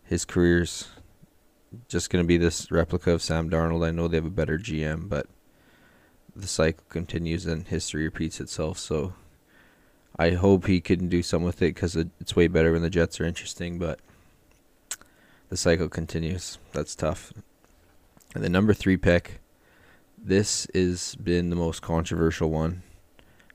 his 0.03 0.25
career's 0.25 0.89
just 1.89 2.09
gonna 2.09 2.25
be 2.25 2.39
this 2.39 2.71
replica 2.71 3.11
of 3.11 3.21
Sam 3.21 3.51
Darnold. 3.51 3.87
I 3.87 3.91
know 3.91 4.09
they 4.09 4.17
have 4.17 4.25
a 4.25 4.31
better 4.31 4.59
GM, 4.59 5.11
but 5.11 5.27
the 6.41 6.47
cycle 6.47 6.85
continues 6.89 7.47
and 7.47 7.67
history 7.67 8.05
repeats 8.05 8.41
itself. 8.41 8.79
So 8.79 9.15
I 10.17 10.31
hope 10.31 10.67
he 10.67 10.81
can 10.81 11.09
do 11.09 11.23
something 11.23 11.47
with 11.47 11.63
it 11.63 11.75
because 11.75 11.97
it's 11.97 12.37
way 12.37 12.47
better 12.49 12.73
when 12.73 12.83
the 12.83 12.91
Jets 12.91 13.21
are 13.21 13.25
interesting. 13.25 13.79
But 13.79 14.01
the 15.49 15.57
cycle 15.57 15.89
continues. 15.89 16.59
That's 16.73 16.95
tough. 16.95 17.33
And 18.35 18.45
the 18.45 18.49
number 18.49 18.75
three 18.75 18.97
pick. 18.97 19.41
This 20.21 20.67
has 20.75 21.15
been 21.15 21.49
the 21.51 21.57
most 21.57 21.81
controversial 21.81 22.51
one, 22.51 22.83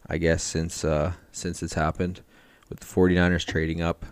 I 0.07 0.17
guess, 0.17 0.41
since 0.41 0.83
uh, 0.83 1.13
since 1.31 1.61
it's 1.61 1.73
happened, 1.73 2.21
with 2.69 2.79
the 2.79 2.85
49ers 2.85 3.45
trading 3.45 3.81
up. 3.81 4.05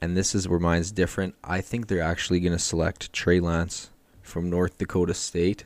And 0.00 0.16
this 0.16 0.34
is 0.34 0.48
where 0.48 0.58
mine's 0.58 0.92
different. 0.92 1.34
I 1.44 1.60
think 1.60 1.86
they're 1.86 2.02
actually 2.02 2.40
going 2.40 2.54
to 2.54 2.58
select 2.58 3.12
Trey 3.12 3.38
Lance 3.38 3.90
from 4.22 4.48
North 4.48 4.78
Dakota 4.78 5.12
State 5.12 5.64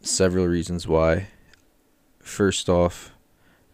several 0.00 0.46
reasons 0.46 0.86
why. 0.86 1.28
First 2.20 2.68
off, 2.68 3.12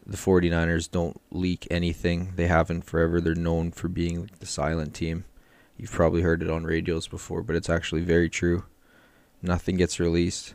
the 0.06 0.16
49ers 0.16 0.90
don't 0.90 1.20
leak 1.30 1.66
anything. 1.70 2.32
They 2.36 2.46
haven't 2.46 2.82
forever. 2.82 3.20
They're 3.20 3.34
known 3.34 3.70
for 3.72 3.88
being 3.88 4.30
the 4.38 4.46
silent 4.46 4.94
team. 4.94 5.24
You've 5.76 5.90
probably 5.90 6.22
heard 6.22 6.42
it 6.42 6.50
on 6.50 6.64
radios 6.64 7.08
before, 7.08 7.42
but 7.42 7.56
it's 7.56 7.70
actually 7.70 8.02
very 8.02 8.28
true. 8.28 8.64
Nothing 9.42 9.76
gets 9.76 9.98
released. 9.98 10.54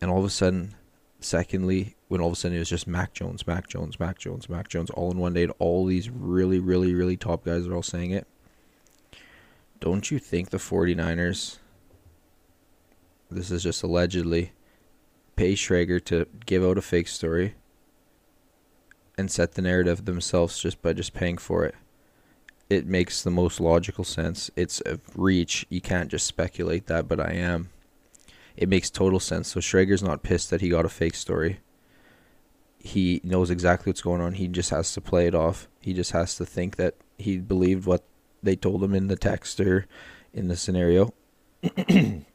And 0.00 0.10
all 0.10 0.18
of 0.18 0.24
a 0.24 0.30
sudden, 0.30 0.74
secondly, 1.20 1.96
when 2.08 2.20
all 2.20 2.28
of 2.28 2.34
a 2.34 2.36
sudden 2.36 2.56
it 2.56 2.60
was 2.60 2.68
just 2.68 2.86
Mac 2.86 3.14
Jones, 3.14 3.46
Mac 3.46 3.68
Jones, 3.68 3.98
Mac 3.98 4.18
Jones, 4.18 4.48
Mac 4.48 4.68
Jones, 4.68 4.90
all 4.90 5.10
in 5.10 5.18
one 5.18 5.32
day, 5.32 5.44
and 5.44 5.52
all 5.58 5.86
these 5.86 6.10
really, 6.10 6.58
really, 6.58 6.94
really 6.94 7.16
top 7.16 7.44
guys 7.44 7.66
are 7.66 7.74
all 7.74 7.82
saying 7.82 8.10
it. 8.10 8.26
Don't 9.80 10.10
you 10.10 10.18
think 10.18 10.50
the 10.50 10.58
49ers, 10.58 11.58
this 13.30 13.50
is 13.50 13.62
just 13.62 13.82
allegedly, 13.82 14.52
pay 15.36 15.54
Schrager 15.54 16.02
to 16.06 16.26
give 16.46 16.64
out 16.64 16.78
a 16.78 16.82
fake 16.82 17.08
story 17.08 17.54
and 19.18 19.30
set 19.30 19.52
the 19.52 19.62
narrative 19.62 20.04
themselves 20.04 20.58
just 20.58 20.80
by 20.82 20.92
just 20.92 21.14
paying 21.14 21.38
for 21.38 21.64
it. 21.64 21.74
It 22.70 22.86
makes 22.86 23.22
the 23.22 23.30
most 23.30 23.60
logical 23.60 24.04
sense. 24.04 24.50
It's 24.56 24.80
a 24.86 24.98
reach. 25.14 25.66
You 25.68 25.80
can't 25.80 26.10
just 26.10 26.26
speculate 26.26 26.86
that, 26.86 27.06
but 27.08 27.20
I 27.20 27.32
am. 27.32 27.70
it 28.56 28.68
makes 28.68 28.90
total 28.90 29.20
sense. 29.20 29.48
So 29.48 29.60
Schrager's 29.60 30.02
not 30.02 30.22
pissed 30.22 30.50
that 30.50 30.60
he 30.60 30.68
got 30.68 30.84
a 30.84 30.90
fake 30.90 31.14
story. 31.14 31.60
He 32.78 33.20
knows 33.24 33.50
exactly 33.50 33.90
what's 33.90 34.02
going 34.02 34.20
on. 34.20 34.34
He 34.34 34.48
just 34.48 34.70
has 34.70 34.92
to 34.94 35.00
play 35.00 35.26
it 35.26 35.34
off. 35.34 35.68
He 35.80 35.94
just 35.94 36.12
has 36.12 36.34
to 36.36 36.44
think 36.44 36.76
that 36.76 36.94
he 37.18 37.38
believed 37.38 37.86
what 37.86 38.04
they 38.42 38.56
told 38.56 38.82
him 38.82 38.94
in 38.94 39.06
the 39.06 39.16
text 39.16 39.60
or 39.60 39.86
in 40.32 40.48
the 40.48 40.56
scenario. 40.56 41.14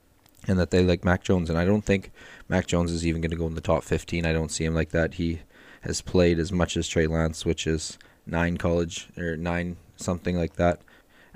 and 0.48 0.58
that 0.58 0.72
they 0.72 0.84
like 0.84 1.04
Mac 1.04 1.24
Jones. 1.24 1.50
And 1.50 1.60
I 1.60 1.66
don't 1.66 1.84
think 1.84 2.12
Mac 2.48 2.68
Jones 2.68 2.92
is 2.92 3.06
even 3.06 3.22
going 3.22 3.32
to 3.32 3.38
go 3.38 3.48
in 3.48 3.56
the 3.56 3.62
top 3.62 3.84
15. 3.84 4.26
I 4.26 4.34
don't 4.34 4.52
see 4.52 4.66
him 4.66 4.74
like 4.74 4.90
that. 4.92 5.16
He 5.16 5.42
has 5.82 6.02
played 6.02 6.40
as 6.40 6.52
much 6.52 6.78
as 6.78 6.88
Trey 6.88 7.08
Lance, 7.08 7.46
which 7.46 7.68
is 7.68 7.98
nine 8.26 8.58
college 8.58 9.10
or 9.18 9.38
nine 9.38 9.78
something 9.96 10.38
like 10.38 10.56
that. 10.56 10.82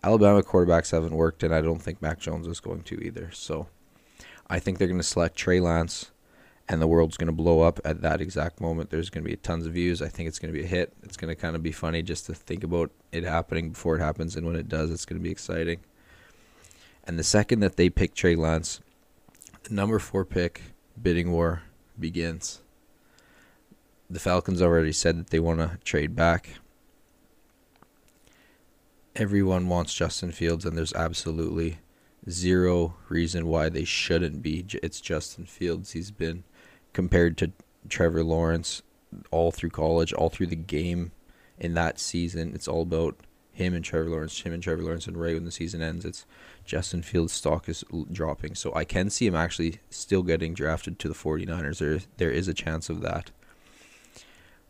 Alabama 0.03 0.41
quarterbacks 0.41 0.91
haven't 0.91 1.13
worked, 1.13 1.43
and 1.43 1.53
I 1.53 1.61
don't 1.61 1.81
think 1.81 2.01
Mac 2.01 2.19
Jones 2.19 2.47
is 2.47 2.59
going 2.59 2.81
to 2.83 2.99
either. 3.03 3.29
So 3.31 3.67
I 4.49 4.59
think 4.59 4.77
they're 4.77 4.87
going 4.87 4.99
to 4.99 5.03
select 5.03 5.35
Trey 5.35 5.59
Lance, 5.59 6.11
and 6.67 6.81
the 6.81 6.87
world's 6.87 7.17
going 7.17 7.27
to 7.27 7.33
blow 7.33 7.61
up 7.61 7.79
at 7.85 8.01
that 8.01 8.19
exact 8.19 8.59
moment. 8.59 8.89
There's 8.89 9.09
going 9.09 9.23
to 9.23 9.29
be 9.29 9.35
tons 9.35 9.67
of 9.67 9.73
views. 9.73 10.01
I 10.01 10.07
think 10.07 10.27
it's 10.27 10.39
going 10.39 10.53
to 10.53 10.57
be 10.59 10.65
a 10.65 10.67
hit. 10.67 10.93
It's 11.03 11.17
going 11.17 11.33
to 11.33 11.39
kind 11.39 11.55
of 11.55 11.61
be 11.61 11.71
funny 11.71 12.01
just 12.01 12.25
to 12.27 12.33
think 12.33 12.63
about 12.63 12.91
it 13.11 13.23
happening 13.23 13.71
before 13.71 13.97
it 13.97 14.01
happens, 14.01 14.35
and 14.35 14.45
when 14.45 14.55
it 14.55 14.67
does, 14.67 14.89
it's 14.89 15.05
going 15.05 15.19
to 15.19 15.23
be 15.23 15.31
exciting. 15.31 15.79
And 17.03 17.19
the 17.19 17.23
second 17.23 17.59
that 17.59 17.77
they 17.77 17.89
pick 17.89 18.15
Trey 18.15 18.35
Lance, 18.35 18.79
number 19.71 19.99
four 19.99 20.25
pick 20.25 20.61
bidding 21.01 21.31
war 21.31 21.63
begins. 21.99 22.61
The 24.09 24.19
Falcons 24.19 24.61
already 24.61 24.91
said 24.91 25.17
that 25.17 25.29
they 25.29 25.39
want 25.39 25.59
to 25.59 25.77
trade 25.83 26.15
back 26.15 26.49
everyone 29.15 29.67
wants 29.67 29.93
Justin 29.93 30.31
Fields, 30.31 30.65
and 30.65 30.77
there's 30.77 30.93
absolutely 30.93 31.79
zero 32.29 32.95
reason 33.09 33.47
why 33.47 33.69
they 33.69 33.83
shouldn't 33.83 34.41
be. 34.41 34.65
It's 34.81 35.01
Justin 35.01 35.45
Fields. 35.45 35.91
He's 35.91 36.11
been 36.11 36.43
compared 36.93 37.37
to 37.39 37.51
Trevor 37.89 38.23
Lawrence 38.23 38.81
all 39.29 39.51
through 39.51 39.71
college, 39.71 40.13
all 40.13 40.29
through 40.29 40.47
the 40.47 40.55
game 40.55 41.11
in 41.57 41.73
that 41.73 41.99
season. 41.99 42.53
It's 42.53 42.67
all 42.67 42.83
about 42.83 43.17
him 43.51 43.73
and 43.73 43.83
Trevor 43.83 44.09
Lawrence, 44.09 44.41
him 44.41 44.53
and 44.53 44.63
Trevor 44.63 44.83
Lawrence, 44.83 45.07
and 45.07 45.17
right 45.17 45.35
when 45.35 45.45
the 45.45 45.51
season 45.51 45.81
ends, 45.81 46.05
it's 46.05 46.25
Justin 46.65 47.01
Fields' 47.01 47.33
stock 47.33 47.67
is 47.67 47.83
dropping. 48.11 48.55
So 48.55 48.73
I 48.73 48.85
can 48.85 49.09
see 49.09 49.27
him 49.27 49.35
actually 49.35 49.79
still 49.89 50.23
getting 50.23 50.53
drafted 50.53 50.99
to 50.99 51.07
the 51.07 51.13
49ers. 51.13 51.79
There, 51.79 51.99
there 52.17 52.31
is 52.31 52.47
a 52.47 52.53
chance 52.53 52.89
of 52.89 53.01
that. 53.01 53.31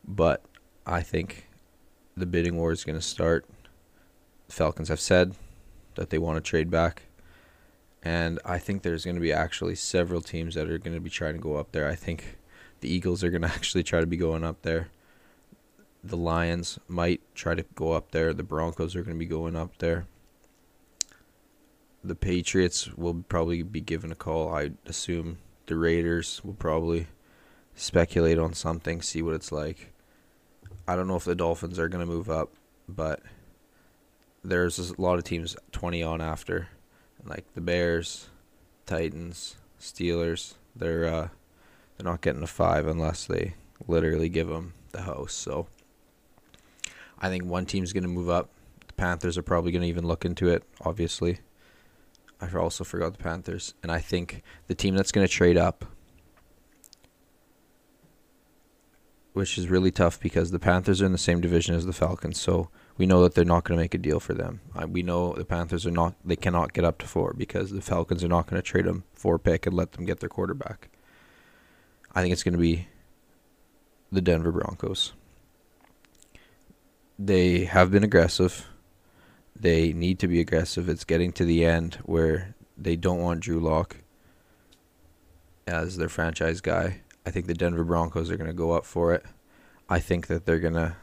But 0.07 0.43
I 0.85 1.01
think 1.01 1.47
the 2.17 2.25
bidding 2.25 2.57
war 2.57 2.71
is 2.71 2.83
going 2.83 2.97
to 2.97 3.05
start 3.05 3.45
Falcons 4.51 4.89
have 4.89 5.00
said 5.00 5.35
that 5.95 6.09
they 6.09 6.17
want 6.17 6.43
to 6.43 6.50
trade 6.50 6.69
back. 6.69 7.03
And 8.03 8.39
I 8.43 8.57
think 8.57 8.81
there's 8.81 9.05
going 9.05 9.15
to 9.15 9.21
be 9.21 9.31
actually 9.31 9.75
several 9.75 10.21
teams 10.21 10.55
that 10.55 10.69
are 10.69 10.77
going 10.77 10.95
to 10.95 11.00
be 11.00 11.09
trying 11.09 11.35
to 11.35 11.39
go 11.39 11.55
up 11.55 11.71
there. 11.71 11.88
I 11.88 11.95
think 11.95 12.38
the 12.81 12.91
Eagles 12.91 13.23
are 13.23 13.29
going 13.29 13.41
to 13.43 13.47
actually 13.47 13.83
try 13.83 14.00
to 14.00 14.07
be 14.07 14.17
going 14.17 14.43
up 14.43 14.61
there. 14.63 14.89
The 16.03 16.17
Lions 16.17 16.79
might 16.88 17.22
try 17.36 17.53
to 17.53 17.65
go 17.75 17.91
up 17.91 18.12
there. 18.12 18.34
The 18.34 18.43
Broncos 18.43 18.96
are 18.96 19.03
going 19.03 19.15
to 19.15 19.20
be 19.20 19.25
going 19.25 19.55
up 19.55 19.77
there. 19.77 20.08
The 22.03 22.15
Patriots 22.15 22.91
will 22.93 23.24
probably 23.27 23.62
be 23.62 23.81
given 23.81 24.12
a 24.12 24.15
call. 24.15 24.53
I 24.53 24.72
assume 24.88 25.38
the 25.67 25.75
Raiders 25.75 26.41
will 26.43 26.55
probably 26.55 27.08
speculate 27.75 28.39
on 28.39 28.53
something, 28.53 29.01
see 29.01 29.22
what 29.22 29.36
it's 29.36 29.51
like. 29.51 29.93
I 30.88 30.96
don't 30.96 31.08
know 31.08 31.15
if 31.15 31.25
the 31.25 31.36
Dolphins 31.36 31.77
are 31.77 31.88
going 31.88 32.05
to 32.05 32.12
move 32.12 32.29
up, 32.29 32.51
but 32.89 33.22
there's 34.43 34.79
a 34.79 35.00
lot 35.00 35.17
of 35.17 35.24
teams 35.24 35.55
20 35.72 36.01
on 36.01 36.22
after, 36.22 36.70
like 37.24 37.46
the 37.53 37.62
Bears, 37.62 38.29
Titans, 38.86 39.58
Steelers. 39.79 40.55
They're 40.75 41.05
uh, 41.05 41.27
they're 41.98 42.12
not 42.12 42.22
getting 42.22 42.43
a 42.43 42.48
five 42.48 42.88
unless 42.88 43.25
they 43.25 43.53
literally 43.88 44.29
give 44.29 44.48
them 44.48 44.74
the 44.91 45.03
house. 45.03 45.34
So 45.34 45.67
I 47.22 47.30
think 47.30 47.46
one 47.46 47.68
team's 47.68 47.94
going 47.94 48.04
to 48.04 48.10
move 48.10 48.30
up. 48.30 48.50
The 48.88 48.94
Panthers 48.94 49.38
are 49.38 49.44
probably 49.44 49.72
going 49.72 49.84
to 49.84 49.88
even 49.88 50.08
look 50.08 50.25
into 50.25 50.50
it. 50.50 50.63
Obviously, 50.82 51.40
I 52.42 52.51
also 52.58 52.84
forgot 52.84 53.16
the 53.16 53.24
Panthers, 53.24 53.75
and 53.84 53.92
I 53.92 54.00
think 54.00 54.42
the 54.68 54.75
team 54.75 54.96
that's 54.96 55.12
going 55.12 55.25
to 55.25 55.32
trade 55.32 55.58
up. 55.58 55.86
Which 59.34 59.58
is 59.58 59.70
really 59.70 59.92
tough 59.92 60.20
because 60.20 60.51
the 60.51 60.60
Panthers 60.60 61.01
are 61.01 61.06
in 61.06 61.13
the 61.13 61.18
same 61.18 61.40
division 61.40 61.74
as 61.74 61.86
the 61.86 61.94
Falcons, 61.94 62.42
so 62.42 62.70
we 62.98 63.06
know 63.06 63.24
that 63.24 63.34
they're 63.34 63.46
not 63.46 63.63
going 63.63 63.78
to 63.78 63.82
make 63.82 63.94
a 63.94 63.98
deal 63.98 64.20
for 64.20 64.34
them. 64.34 64.60
We 64.90 65.04
know 65.04 65.34
the 65.34 65.46
Panthers 65.46 65.86
are 65.86 65.92
not; 65.92 66.16
they 66.25 66.36
cannot 66.36 66.74
get 66.74 66.84
up 66.84 66.98
to 66.98 67.08
four 67.08 67.34
because 67.34 67.72
the 67.72 67.82
Falcons 67.82 68.25
are 68.25 68.28
not 68.28 68.48
going 68.48 68.62
to 68.62 68.68
trade 68.68 68.86
them 68.86 69.06
four 69.13 69.40
pick 69.40 69.66
and 69.66 69.75
let 69.75 69.94
them 69.94 70.04
get 70.04 70.20
their 70.20 70.28
quarterback. 70.28 70.90
I 72.13 72.22
think 72.22 72.34
it's 72.34 72.44
going 72.44 72.56
to 72.56 72.60
be 72.60 72.90
the 74.12 74.22
Denver 74.22 74.51
Broncos. 74.51 75.13
They 77.18 77.65
have 77.65 77.91
been 77.91 78.03
aggressive. 78.03 78.68
They 79.56 79.94
need 79.94 80.20
to 80.20 80.27
be 80.27 80.39
aggressive. 80.39 80.89
It's 80.89 81.03
getting 81.03 81.32
to 81.34 81.46
the 81.46 81.65
end 81.65 82.00
where 82.03 82.56
they 82.77 82.96
don't 82.96 83.22
want 83.22 83.41
Drew 83.41 83.60
Lock 83.60 83.98
as 85.68 85.98
their 85.98 86.10
franchise 86.10 86.62
guy. 86.62 87.01
I 87.25 87.32
think 87.32 87.46
the 87.46 87.53
Denver 87.53 87.84
Broncos 87.84 88.32
are 88.32 88.38
going 88.38 88.50
to 88.50 88.53
go 88.53 88.72
up 88.72 88.86
for 88.86 89.13
it. 89.13 89.24
I 89.88 90.00
think 90.00 90.27
that 90.27 90.46
they're 90.46 90.60
going 90.60 90.74
to 90.74 90.96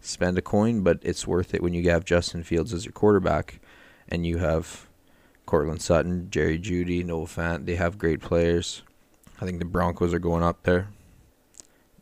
spend 0.00 0.36
a 0.36 0.42
coin, 0.42 0.82
but 0.82 0.98
it's 1.02 1.26
worth 1.26 1.54
it 1.54 1.62
when 1.62 1.72
you 1.72 1.88
have 1.90 2.04
Justin 2.04 2.42
Fields 2.42 2.74
as 2.74 2.84
your 2.84 2.92
quarterback 2.92 3.60
and 4.08 4.26
you 4.26 4.38
have 4.38 4.86
Courtland 5.46 5.80
Sutton, 5.80 6.28
Jerry 6.30 6.58
Jeudy, 6.58 7.04
Noah 7.04 7.26
Fant. 7.26 7.64
They 7.64 7.76
have 7.76 7.96
great 7.98 8.20
players. 8.20 8.82
I 9.40 9.46
think 9.46 9.58
the 9.58 9.64
Broncos 9.64 10.12
are 10.12 10.18
going 10.18 10.42
up 10.42 10.62
there. 10.64 10.88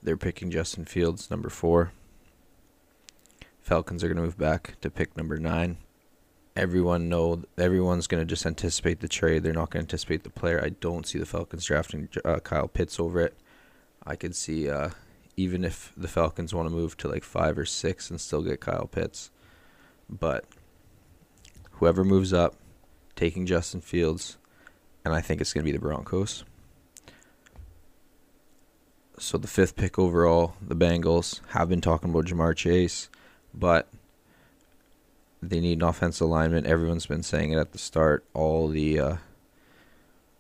They're 0.03 0.17
picking 0.17 0.51
Justin 0.51 0.85
Fields, 0.85 1.31
number 1.31 1.49
four. 1.49 1.93
Falcons 3.63 4.03
are 4.03 4.09
going 4.09 4.17
to 4.17 4.23
move 4.23 4.37
back 4.37 4.75
to 4.81 4.91
pick 4.91 5.17
number 5.17 5.39
nine. 5.39 5.79
Everyone 6.55 7.09
know 7.09 7.45
everyone's 7.57 8.07
going 8.07 8.21
to 8.21 8.27
just 8.27 8.45
anticipate 8.45 9.01
the 9.01 9.09
trade. 9.09 9.43
They're 9.43 9.55
not 9.55 9.71
going 9.71 9.87
to 9.87 9.91
anticipate 9.91 10.25
the 10.25 10.31
player. 10.31 10.63
I 10.63 10.71
don't 10.71 11.07
see 11.07 11.19
the 11.19 11.25
Falcons 11.25 11.65
drafting 11.65 12.09
uh, 12.25 12.41
Kyle 12.41 12.69
Pitts 12.69 13.01
over 13.01 13.21
it. 13.21 13.35
I 14.05 14.17
could 14.17 14.35
see 14.35 14.69
uh, 14.69 14.91
even 15.37 15.65
if 15.65 15.93
the 15.97 16.09
Falcons 16.09 16.53
want 16.53 16.69
to 16.69 16.75
move 16.75 16.97
to 16.99 17.09
like 17.09 17.25
five 17.25 17.57
or 17.57 17.65
six 17.65 18.11
and 18.11 18.21
still 18.21 18.43
get 18.43 18.61
Kyle 18.61 18.87
Pitts. 18.87 19.31
But 20.11 20.45
whoever 21.73 22.05
moves 22.05 22.33
up, 22.33 22.57
taking 23.17 23.47
Justin 23.47 23.81
Fields, 23.81 24.37
and 25.05 25.15
I 25.15 25.21
think 25.21 25.41
it's 25.41 25.53
going 25.53 25.65
to 25.65 25.69
be 25.69 25.77
the 25.77 25.83
Broncos. 25.83 26.45
So 29.19 29.39
the 29.39 29.49
fifth 29.49 29.77
pick 29.77 29.99
overall, 29.99 30.55
the 30.61 30.75
Bengals 30.75 31.41
have 31.51 31.69
been 31.69 31.81
talking 31.81 32.11
about 32.11 32.25
Ja'Marr 32.25 32.57
Chase, 32.57 33.09
but 33.55 33.89
they 35.43 35.61
need 35.61 35.79
an 35.79 35.89
offensive 35.89 36.27
alignment. 36.29 36.67
Everyone's 36.67 37.07
been 37.07 37.23
saying 37.23 37.53
it 37.53 37.59
at 37.59 37.73
the 37.73 37.79
start. 37.79 38.25
All 38.35 38.69
the 38.69 38.99
uh, 38.99 39.17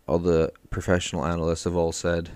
all 0.06 0.18
the 0.18 0.52
professional 0.70 1.24
analysts 1.24 1.64
have 1.64 1.76
all 1.76 1.92
said 1.92 2.30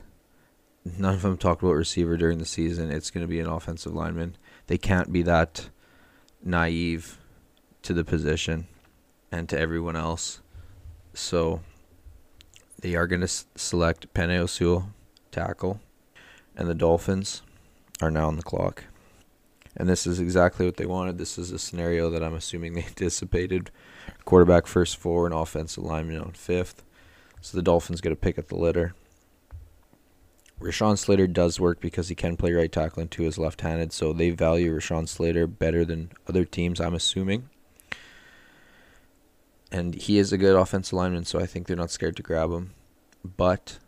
none 0.98 1.14
of 1.14 1.22
them 1.22 1.36
talked 1.36 1.62
about 1.62 1.72
receiver 1.74 2.16
during 2.16 2.38
the 2.38 2.44
season. 2.44 2.90
It's 2.90 3.10
going 3.10 3.24
to 3.24 3.28
be 3.28 3.40
an 3.40 3.48
offensive 3.48 3.94
lineman. 3.94 4.36
They 4.66 4.78
can't 4.78 5.12
be 5.12 5.22
that 5.22 5.68
naive 6.42 7.18
to 7.82 7.92
the 7.92 8.04
position 8.04 8.66
and 9.32 9.48
to 9.48 9.58
everyone 9.58 9.96
else. 9.96 10.40
So 11.14 11.60
they 12.80 12.94
are 12.94 13.06
going 13.06 13.20
to 13.20 13.24
s- 13.24 13.46
select 13.54 14.12
Penei 14.14 14.48
Sewell, 14.48 14.90
tackle, 15.32 15.80
and 16.56 16.68
the 16.68 16.74
Dolphins 16.74 17.42
are 18.00 18.10
now 18.10 18.28
on 18.28 18.36
the 18.36 18.42
clock. 18.42 18.84
And 19.76 19.88
this 19.88 20.06
is 20.06 20.18
exactly 20.20 20.64
what 20.64 20.76
they 20.76 20.86
wanted. 20.86 21.18
This 21.18 21.36
is 21.36 21.52
a 21.52 21.58
scenario 21.58 22.08
that 22.10 22.22
I'm 22.22 22.34
assuming 22.34 22.72
they 22.72 22.84
anticipated. 22.86 23.70
Quarterback 24.24 24.66
first 24.66 24.96
four 24.96 25.26
and 25.26 25.34
offensive 25.34 25.84
lineman 25.84 26.20
on 26.20 26.32
fifth. 26.32 26.82
So 27.40 27.56
the 27.56 27.62
Dolphins 27.62 28.00
get 28.00 28.12
a 28.12 28.16
pick 28.16 28.38
at 28.38 28.48
the 28.48 28.56
litter. 28.56 28.94
Rashawn 30.60 30.96
Slater 30.96 31.26
does 31.26 31.60
work 31.60 31.80
because 31.80 32.08
he 32.08 32.14
can 32.14 32.36
play 32.36 32.52
right 32.52 32.72
tackle 32.72 33.02
and 33.02 33.10
Tua 33.10 33.28
is 33.28 33.36
left-handed, 33.36 33.92
so 33.92 34.14
they 34.14 34.30
value 34.30 34.74
Rashawn 34.74 35.06
Slater 35.06 35.46
better 35.46 35.84
than 35.84 36.10
other 36.26 36.46
teams, 36.46 36.80
I'm 36.80 36.94
assuming. 36.94 37.50
And 39.70 39.94
he 39.94 40.18
is 40.18 40.32
a 40.32 40.38
good 40.38 40.56
offensive 40.56 40.94
lineman, 40.94 41.24
so 41.24 41.38
I 41.38 41.44
think 41.44 41.66
they're 41.66 41.76
not 41.76 41.90
scared 41.90 42.16
to 42.16 42.22
grab 42.22 42.50
him. 42.50 42.72
But 43.22 43.78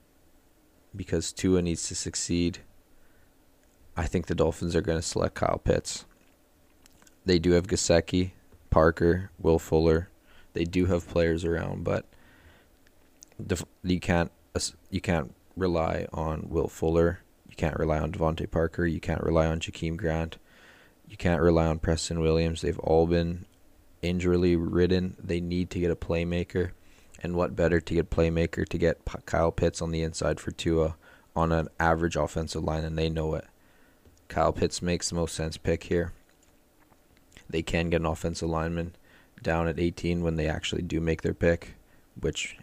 because 0.94 1.32
Tua 1.32 1.62
needs 1.62 1.88
to 1.88 1.94
succeed, 1.94 2.58
I 3.98 4.06
think 4.06 4.26
the 4.26 4.34
Dolphins 4.36 4.76
are 4.76 4.80
going 4.80 4.96
to 4.96 5.02
select 5.02 5.34
Kyle 5.34 5.60
Pitts. 5.62 6.04
They 7.26 7.40
do 7.40 7.50
have 7.50 7.66
Gesicki, 7.66 8.30
Parker, 8.70 9.32
Will 9.40 9.58
Fuller. 9.58 10.08
They 10.52 10.62
do 10.62 10.86
have 10.86 11.08
players 11.08 11.44
around, 11.44 11.82
but 11.82 12.06
you 13.82 13.98
can't 13.98 14.30
you 14.88 15.00
can't 15.00 15.34
rely 15.56 16.06
on 16.12 16.48
Will 16.48 16.68
Fuller. 16.68 17.20
You 17.50 17.56
can't 17.56 17.76
rely 17.76 17.98
on 17.98 18.12
DeVante 18.12 18.48
Parker. 18.48 18.86
You 18.86 19.00
can't 19.00 19.22
rely 19.24 19.46
on 19.46 19.58
Jakeem 19.58 19.96
Grant. 19.96 20.38
You 21.08 21.16
can't 21.16 21.42
rely 21.42 21.66
on 21.66 21.80
Preston 21.80 22.20
Williams. 22.20 22.60
They've 22.60 22.78
all 22.78 23.08
been 23.08 23.46
injury 24.00 24.54
ridden. 24.54 25.16
They 25.18 25.40
need 25.40 25.70
to 25.70 25.80
get 25.80 25.90
a 25.90 25.96
playmaker. 25.96 26.70
And 27.20 27.34
what 27.34 27.56
better 27.56 27.80
to 27.80 27.94
get 27.94 28.10
playmaker 28.10 28.66
to 28.68 28.78
get 28.78 29.00
Kyle 29.26 29.50
Pitts 29.50 29.82
on 29.82 29.90
the 29.90 30.02
inside 30.02 30.38
for 30.38 30.52
Tua 30.52 30.94
on 31.34 31.50
an 31.50 31.66
average 31.80 32.14
offensive 32.14 32.62
line, 32.62 32.84
and 32.84 32.96
they 32.96 33.10
know 33.10 33.34
it. 33.34 33.44
Kyle 34.28 34.52
Pitts 34.52 34.82
makes 34.82 35.08
the 35.08 35.14
most 35.14 35.34
sense 35.34 35.56
pick 35.56 35.84
here. 35.84 36.12
They 37.48 37.62
can 37.62 37.90
get 37.90 38.00
an 38.00 38.06
offensive 38.06 38.48
lineman 38.48 38.94
down 39.42 39.68
at 39.68 39.78
18 39.78 40.22
when 40.22 40.36
they 40.36 40.48
actually 40.48 40.82
do 40.82 41.00
make 41.00 41.22
their 41.22 41.34
pick, 41.34 41.74
which 42.20 42.58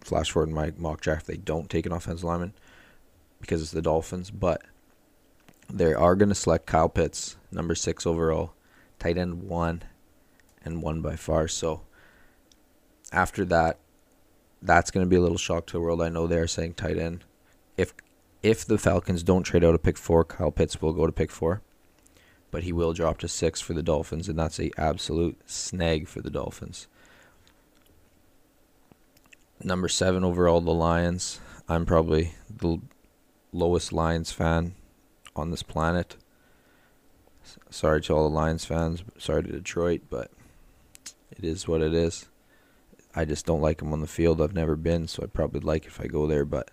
flash 0.00 0.30
forward 0.30 0.48
in 0.48 0.54
my 0.54 0.72
mock 0.76 1.00
draft, 1.00 1.26
they 1.26 1.36
don't 1.36 1.68
take 1.68 1.86
an 1.86 1.92
offensive 1.92 2.24
lineman 2.24 2.52
because 3.40 3.62
it's 3.62 3.72
the 3.72 3.82
Dolphins, 3.82 4.30
but 4.30 4.62
they 5.68 5.92
are 5.92 6.14
going 6.14 6.28
to 6.28 6.34
select 6.34 6.66
Kyle 6.66 6.88
Pitts, 6.88 7.36
number 7.50 7.74
six 7.74 8.06
overall, 8.06 8.52
tight 8.98 9.18
end 9.18 9.42
one, 9.42 9.82
and 10.64 10.82
one 10.82 11.00
by 11.00 11.16
far. 11.16 11.48
So 11.48 11.82
after 13.12 13.44
that, 13.46 13.78
that's 14.62 14.90
going 14.90 15.06
to 15.06 15.10
be 15.10 15.16
a 15.16 15.20
little 15.20 15.38
shock 15.38 15.66
to 15.66 15.72
the 15.74 15.80
world. 15.80 16.02
I 16.02 16.10
know 16.10 16.26
they're 16.26 16.46
saying 16.46 16.74
tight 16.74 16.98
end. 16.98 17.24
If 17.76 17.94
if 18.42 18.64
the 18.64 18.78
Falcons 18.78 19.22
don't 19.22 19.42
trade 19.42 19.64
out 19.64 19.74
a 19.74 19.78
pick 19.78 19.98
four, 19.98 20.24
Kyle 20.24 20.50
Pitts 20.50 20.80
will 20.80 20.92
go 20.92 21.06
to 21.06 21.12
pick 21.12 21.30
four, 21.30 21.62
but 22.50 22.62
he 22.62 22.72
will 22.72 22.92
drop 22.92 23.18
to 23.18 23.28
six 23.28 23.60
for 23.60 23.74
the 23.74 23.82
Dolphins, 23.82 24.28
and 24.28 24.38
that's 24.38 24.58
a 24.58 24.70
absolute 24.78 25.38
snag 25.46 26.08
for 26.08 26.20
the 26.20 26.30
Dolphins. 26.30 26.88
Number 29.62 29.88
seven 29.88 30.24
overall, 30.24 30.60
the 30.60 30.72
Lions. 30.72 31.40
I'm 31.68 31.84
probably 31.84 32.32
the 32.48 32.80
lowest 33.52 33.92
Lions 33.92 34.32
fan 34.32 34.74
on 35.36 35.50
this 35.50 35.62
planet. 35.62 36.16
Sorry 37.68 38.00
to 38.02 38.14
all 38.14 38.28
the 38.28 38.34
Lions 38.34 38.64
fans. 38.64 39.04
Sorry 39.18 39.42
to 39.42 39.52
Detroit, 39.52 40.02
but 40.08 40.30
it 41.30 41.44
is 41.44 41.68
what 41.68 41.82
it 41.82 41.92
is. 41.92 42.26
I 43.14 43.24
just 43.24 43.44
don't 43.44 43.60
like 43.60 43.78
them 43.78 43.92
on 43.92 44.00
the 44.00 44.06
field. 44.06 44.40
I've 44.40 44.54
never 44.54 44.76
been, 44.76 45.08
so 45.08 45.22
I'd 45.22 45.32
probably 45.32 45.60
like 45.60 45.84
if 45.84 46.00
I 46.00 46.06
go 46.06 46.26
there, 46.26 46.44
but 46.44 46.70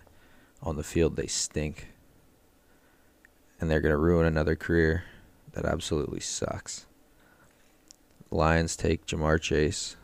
on 0.62 0.76
the 0.76 0.82
field 0.82 1.16
they 1.16 1.26
stink. 1.26 1.88
And 3.60 3.70
they're 3.70 3.80
going 3.80 3.92
to 3.92 3.98
ruin 3.98 4.26
another 4.26 4.56
career 4.56 5.04
that 5.52 5.64
absolutely 5.64 6.20
sucks. 6.20 6.86
Lions 8.30 8.76
take 8.76 9.06
Ja'Marr 9.06 9.40
Chase, 9.40 9.96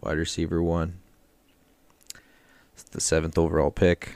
wide 0.00 0.16
receiver 0.16 0.62
one. 0.62 1.00
It's 2.72 2.84
the 2.84 3.00
seventh 3.00 3.36
overall 3.36 3.70
pick. 3.70 4.14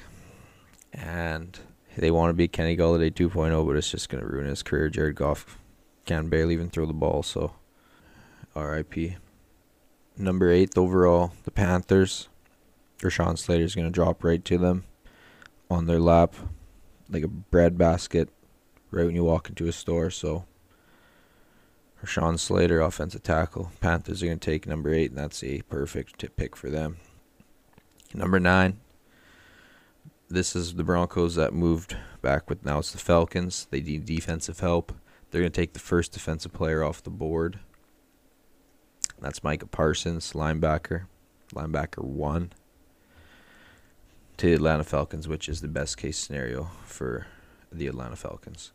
And 0.92 1.58
they 1.96 2.10
want 2.10 2.30
to 2.30 2.34
be 2.34 2.48
Kenny 2.48 2.76
Golladay 2.76 3.12
2.0, 3.12 3.66
but 3.66 3.76
it's 3.76 3.90
just 3.90 4.08
going 4.08 4.22
to 4.22 4.30
ruin 4.30 4.46
his 4.46 4.62
career. 4.62 4.88
Jared 4.88 5.16
Goff 5.16 5.58
can 6.04 6.28
barely 6.28 6.54
even 6.54 6.70
throw 6.70 6.86
the 6.86 6.92
ball, 6.92 7.22
so 7.22 7.52
RIP. 8.54 9.14
Number 10.16 10.50
eighth 10.50 10.78
overall, 10.78 11.32
the 11.44 11.50
Panthers. 11.50 12.28
Rashawn 13.00 13.36
Slater 13.36 13.64
is 13.64 13.74
going 13.74 13.86
to 13.86 13.90
drop 13.92 14.24
right 14.24 14.42
to 14.46 14.56
them 14.56 14.84
on 15.70 15.86
their 15.86 15.98
lap 15.98 16.34
like 17.08 17.22
a 17.22 17.28
bread 17.28 17.78
basket 17.78 18.28
right 18.90 19.06
when 19.06 19.14
you 19.14 19.24
walk 19.24 19.48
into 19.48 19.68
a 19.68 19.72
store. 19.72 20.10
So, 20.10 20.44
Rashawn 22.02 22.38
Slater, 22.38 22.80
offensive 22.80 23.22
tackle. 23.22 23.72
Panthers 23.80 24.22
are 24.22 24.26
going 24.26 24.38
to 24.38 24.50
take 24.50 24.66
number 24.66 24.92
eight, 24.92 25.10
and 25.10 25.18
that's 25.18 25.42
a 25.42 25.62
perfect 25.62 26.24
pick 26.36 26.54
for 26.56 26.70
them. 26.70 26.98
Number 28.14 28.38
nine, 28.38 28.78
this 30.28 30.54
is 30.54 30.74
the 30.74 30.84
Broncos 30.84 31.34
that 31.36 31.52
moved 31.52 31.96
back 32.22 32.48
with 32.48 32.64
now 32.64 32.78
it's 32.78 32.92
the 32.92 32.98
Falcons. 32.98 33.66
They 33.70 33.80
need 33.80 34.04
defensive 34.04 34.60
help. 34.60 34.92
They're 35.30 35.40
going 35.42 35.52
to 35.52 35.60
take 35.60 35.72
the 35.72 35.80
first 35.80 36.12
defensive 36.12 36.52
player 36.52 36.84
off 36.84 37.02
the 37.02 37.10
board. 37.10 37.58
That's 39.20 39.42
Micah 39.42 39.66
Parsons, 39.66 40.32
linebacker, 40.32 41.06
linebacker 41.54 42.04
one 42.04 42.52
to 44.38 44.46
the 44.46 44.54
Atlanta 44.54 44.84
Falcons, 44.84 45.28
which 45.28 45.48
is 45.48 45.60
the 45.60 45.68
best 45.68 45.96
case 45.96 46.18
scenario 46.18 46.70
for 46.84 47.26
the 47.72 47.86
Atlanta 47.86 48.16
Falcons. 48.16 48.72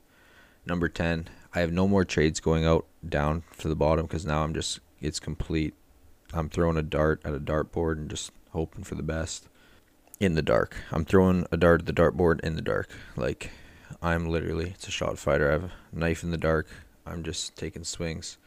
Number 0.66 0.90
10, 0.90 1.28
I 1.54 1.60
have 1.60 1.72
no 1.72 1.88
more 1.88 2.06
trades 2.06 2.40
going 2.40 2.66
out 2.66 2.86
down 3.08 3.44
to 3.60 3.68
the 3.68 3.76
bottom 3.76 4.06
because 4.06 4.26
now 4.26 4.44
I'm 4.44 4.54
just, 4.54 4.80
it's 5.00 5.20
complete. 5.20 5.74
I'm 6.34 6.50
throwing 6.50 6.78
a 6.78 6.84
dart 6.84 7.22
at 7.26 7.34
a 7.34 7.40
dartboard 7.40 7.94
and 7.94 8.10
just 8.10 8.32
hoping 8.52 8.84
for 8.84 8.96
the 8.96 9.04
best 9.04 9.48
in 10.20 10.36
the 10.36 10.42
dark. 10.42 10.78
I'm 10.92 11.04
throwing 11.04 11.48
a 11.52 11.58
dart 11.58 11.82
at 11.82 11.86
the 11.88 11.94
dartboard 11.94 12.42
in 12.42 12.56
the 12.56 12.62
dark. 12.62 12.90
Like 13.16 13.50
I'm 14.02 14.30
literally 14.30 14.70
it's 14.70 14.88
a 14.88 14.92
shot 14.92 15.18
fighter. 15.18 15.50
I 15.50 15.54
have 15.54 15.64
a 15.64 15.72
knife 15.92 16.24
in 16.24 16.30
the 16.30 16.38
dark. 16.38 16.68
I'm 17.06 17.24
just 17.24 17.58
taking 17.58 17.84
swings. 17.84 18.38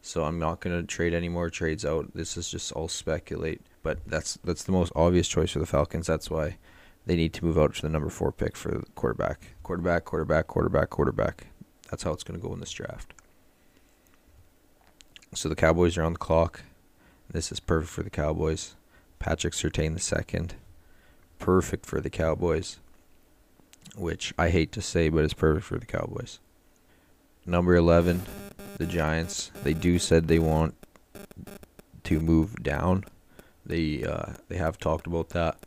So 0.00 0.24
I'm 0.24 0.38
not 0.38 0.60
gonna 0.60 0.82
trade 0.82 1.12
any 1.12 1.28
more 1.28 1.50
trades 1.50 1.84
out. 1.84 2.14
This 2.14 2.36
is 2.36 2.50
just 2.50 2.72
all 2.72 2.88
speculate. 2.88 3.60
But 3.88 4.00
that's 4.06 4.38
that's 4.44 4.64
the 4.64 4.72
most 4.72 4.92
obvious 4.94 5.26
choice 5.26 5.52
for 5.52 5.60
the 5.60 5.64
Falcons. 5.64 6.06
That's 6.06 6.30
why 6.30 6.58
they 7.06 7.16
need 7.16 7.32
to 7.32 7.44
move 7.46 7.56
out 7.56 7.74
to 7.76 7.80
the 7.80 7.88
number 7.88 8.10
four 8.10 8.30
pick 8.30 8.54
for 8.54 8.82
quarterback. 8.94 9.54
Quarterback, 9.62 10.04
quarterback, 10.04 10.46
quarterback, 10.46 10.90
quarterback. 10.90 11.46
That's 11.90 12.02
how 12.02 12.12
it's 12.12 12.22
gonna 12.22 12.38
go 12.38 12.52
in 12.52 12.60
this 12.60 12.70
draft. 12.70 13.14
So 15.32 15.48
the 15.48 15.54
Cowboys 15.54 15.96
are 15.96 16.02
on 16.02 16.12
the 16.12 16.18
clock. 16.18 16.64
This 17.30 17.50
is 17.50 17.60
perfect 17.60 17.90
for 17.90 18.02
the 18.02 18.10
Cowboys. 18.10 18.74
Patrick 19.20 19.54
Surtain 19.54 19.94
the 19.94 20.00
second 20.00 20.56
perfect 21.38 21.86
for 21.86 21.98
the 21.98 22.10
Cowboys, 22.10 22.80
which 23.96 24.34
I 24.36 24.50
hate 24.50 24.70
to 24.72 24.82
say, 24.82 25.08
but 25.08 25.24
it's 25.24 25.32
perfect 25.32 25.64
for 25.64 25.78
the 25.78 25.86
Cowboys. 25.86 26.40
Number 27.46 27.74
11, 27.74 28.20
the 28.76 28.84
Giants. 28.84 29.50
They 29.62 29.72
do 29.72 29.98
said 29.98 30.28
they 30.28 30.38
want 30.38 30.74
to 32.04 32.20
move 32.20 32.62
down. 32.62 33.06
They 33.68 34.02
uh, 34.04 34.32
they 34.48 34.56
have 34.56 34.78
talked 34.78 35.06
about 35.06 35.28
that, 35.30 35.58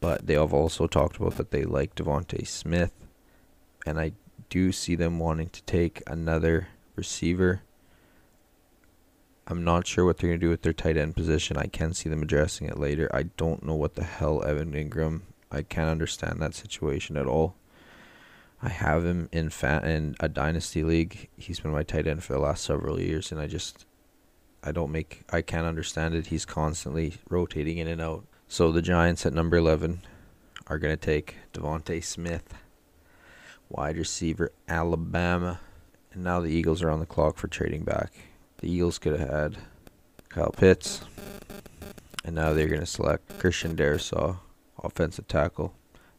but 0.00 0.26
they 0.26 0.34
have 0.34 0.52
also 0.52 0.86
talked 0.86 1.16
about 1.16 1.36
that 1.36 1.52
they 1.52 1.64
like 1.64 1.94
DeVonta 1.94 2.46
Smith, 2.46 2.92
and 3.86 4.00
I 4.00 4.12
do 4.48 4.72
see 4.72 4.96
them 4.96 5.20
wanting 5.20 5.50
to 5.50 5.62
take 5.62 6.02
another 6.08 6.68
receiver 6.96 7.62
I'm 9.50 9.64
not 9.64 9.84
sure 9.84 10.04
what 10.04 10.18
they're 10.18 10.30
to 10.30 10.38
do 10.38 10.48
with 10.48 10.62
their 10.62 10.72
tight 10.72 10.96
end 10.96 11.16
position. 11.16 11.56
I 11.56 11.66
can 11.66 11.92
see 11.92 12.08
them 12.08 12.22
addressing 12.22 12.68
it 12.68 12.78
later. 12.78 13.10
I 13.12 13.24
don't 13.24 13.64
know 13.64 13.74
what 13.74 13.96
the 13.96 14.04
hell 14.04 14.44
Evan 14.44 14.72
Engram. 14.72 15.22
I 15.50 15.62
can't 15.62 15.88
understand 15.90 16.40
that 16.40 16.54
situation 16.54 17.16
at 17.16 17.26
all. 17.26 17.56
I 18.62 18.68
have 18.68 19.04
him 19.04 19.28
in 19.32 19.50
fa- 19.50 19.82
in 19.84 20.14
a 20.20 20.28
dynasty 20.28 20.84
league. 20.84 21.28
He's 21.36 21.58
been 21.58 21.72
my 21.72 21.82
tight 21.82 22.06
end 22.06 22.22
for 22.22 22.34
the 22.34 22.38
last 22.38 22.62
several 22.62 23.00
years, 23.00 23.32
and 23.32 23.40
I 23.40 23.48
just 23.48 23.86
I 24.62 24.72
don't 24.72 24.92
make 24.92 25.22
I 25.30 25.42
can't 25.42 25.66
understand 25.66 26.14
it. 26.14 26.26
He's 26.26 26.44
constantly 26.44 27.14
rotating 27.28 27.78
in 27.78 27.88
and 27.88 28.00
out. 28.00 28.24
So 28.48 28.72
the 28.72 28.82
Giants 28.82 29.24
at 29.24 29.32
number 29.32 29.56
eleven 29.56 30.02
are 30.66 30.78
gonna 30.78 30.96
take 30.96 31.36
DeVonta 31.52 32.02
Smith, 32.04 32.54
wide 33.68 33.96
receiver, 33.96 34.52
Alabama, 34.68 35.60
and 36.12 36.24
now 36.24 36.40
the 36.40 36.50
Eagles 36.50 36.82
are 36.82 36.90
on 36.90 37.00
the 37.00 37.06
clock 37.06 37.36
for 37.36 37.48
trading 37.48 37.84
back. 37.84 38.12
The 38.58 38.70
Eagles 38.70 38.98
could 38.98 39.18
have 39.18 39.28
had 39.28 39.58
Kyle 40.28 40.50
Pitts, 40.50 41.00
and 42.24 42.34
now 42.34 42.52
they're 42.52 42.68
going 42.68 42.80
to 42.80 42.86
select 42.86 43.38
Christian 43.38 43.76
Darrisaw, 43.76 44.38
offensive 44.82 45.26
tackle, 45.26 45.74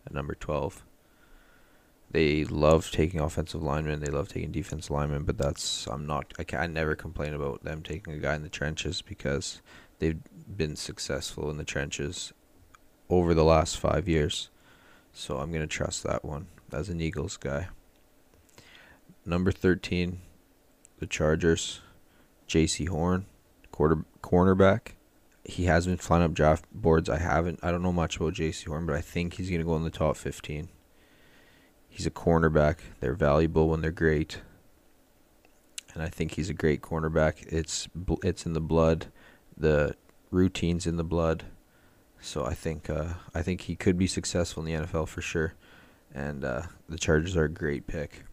at 0.05 0.13
number 0.13 0.33
12. 0.33 0.83
They 2.11 2.43
love 2.43 2.91
taking 2.91 3.21
offensive 3.21 3.63
linemen. 3.63 4.01
They 4.01 4.11
love 4.11 4.27
taking 4.27 4.51
defense 4.51 4.89
linemen, 4.89 5.23
but 5.23 5.37
that's 5.37 5.87
I'm 5.87 6.05
not. 6.05 6.33
I 6.37 6.43
can 6.43 6.59
I 6.59 6.67
never 6.67 6.95
complain 6.95 7.33
about 7.33 7.63
them 7.63 7.83
taking 7.83 8.13
a 8.13 8.17
guy 8.17 8.35
in 8.35 8.43
the 8.43 8.49
trenches 8.49 9.01
because 9.01 9.61
they've 9.99 10.19
been 10.57 10.75
successful 10.75 11.49
in 11.49 11.57
the 11.57 11.63
trenches 11.63 12.33
over 13.09 13.33
the 13.33 13.45
last 13.45 13.77
five 13.77 14.09
years. 14.09 14.49
So 15.13 15.37
I'm 15.37 15.51
gonna 15.53 15.67
trust 15.67 16.03
that 16.03 16.25
one 16.25 16.47
as 16.73 16.89
an 16.89 16.99
Eagles 16.99 17.37
guy. 17.37 17.69
Number 19.25 19.51
thirteen, 19.51 20.19
the 20.99 21.07
Chargers. 21.07 21.79
Jaycee 22.51 22.89
Horn, 22.89 23.27
quarter 23.71 24.03
cornerback. 24.21 24.95
He 25.45 25.65
has 25.65 25.87
been 25.87 25.95
flying 25.95 26.23
up 26.23 26.33
draft 26.33 26.65
boards. 26.73 27.07
I 27.09 27.17
haven't. 27.17 27.59
I 27.63 27.71
don't 27.71 27.81
know 27.81 27.93
much 27.93 28.17
about 28.17 28.33
Jaycee 28.33 28.67
Horn, 28.67 28.85
but 28.85 28.95
I 28.95 28.99
think 28.99 29.35
he's 29.35 29.49
gonna 29.49 29.63
go 29.63 29.77
in 29.77 29.83
the 29.83 29.89
top 29.89 30.17
15. 30.17 30.67
He's 31.91 32.07
a 32.07 32.11
cornerback. 32.11 32.77
They're 32.99 33.13
valuable 33.13 33.69
when 33.69 33.81
they're 33.81 33.91
great, 33.91 34.41
and 35.93 36.01
I 36.01 36.07
think 36.07 36.31
he's 36.31 36.49
a 36.49 36.53
great 36.55 36.81
cornerback. 36.81 37.45
It's 37.47 37.87
it's 38.23 38.45
in 38.47 38.53
the 38.53 38.59
blood, 38.61 39.07
the 39.55 39.95
routines 40.31 40.87
in 40.87 40.97
the 40.97 41.03
blood. 41.03 41.43
So 42.19 42.45
I 42.45 42.55
think 42.55 42.89
uh, 42.89 43.13
I 43.35 43.43
think 43.43 43.61
he 43.61 43.75
could 43.75 43.97
be 43.97 44.07
successful 44.07 44.65
in 44.65 44.73
the 44.73 44.87
NFL 44.87 45.07
for 45.07 45.21
sure, 45.21 45.53
and 46.11 46.43
uh, 46.43 46.63
the 46.89 46.97
Chargers 46.97 47.35
are 47.35 47.45
a 47.45 47.49
great 47.49 47.85
pick. 47.85 48.23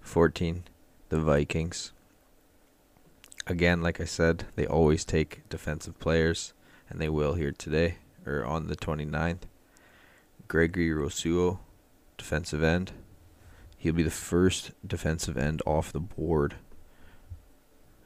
14, 0.00 0.64
the 1.10 1.20
Vikings 1.20 1.92
again, 3.50 3.82
like 3.82 4.00
I 4.00 4.04
said, 4.04 4.46
they 4.54 4.66
always 4.66 5.04
take 5.04 5.48
defensive 5.48 5.98
players, 5.98 6.54
and 6.88 7.00
they 7.00 7.08
will 7.08 7.34
here 7.34 7.52
today 7.52 7.96
or 8.24 8.44
on 8.44 8.68
the 8.68 8.76
29th. 8.76 9.42
Gregory 10.48 10.92
Rousseau, 10.92 11.58
defensive 12.20 12.62
end. 12.62 12.92
He'll 13.76 13.94
be 13.94 14.02
the 14.02 14.10
first 14.10 14.72
defensive 14.86 15.36
end 15.36 15.62
off 15.66 15.92
the 15.92 16.00
board 16.00 16.56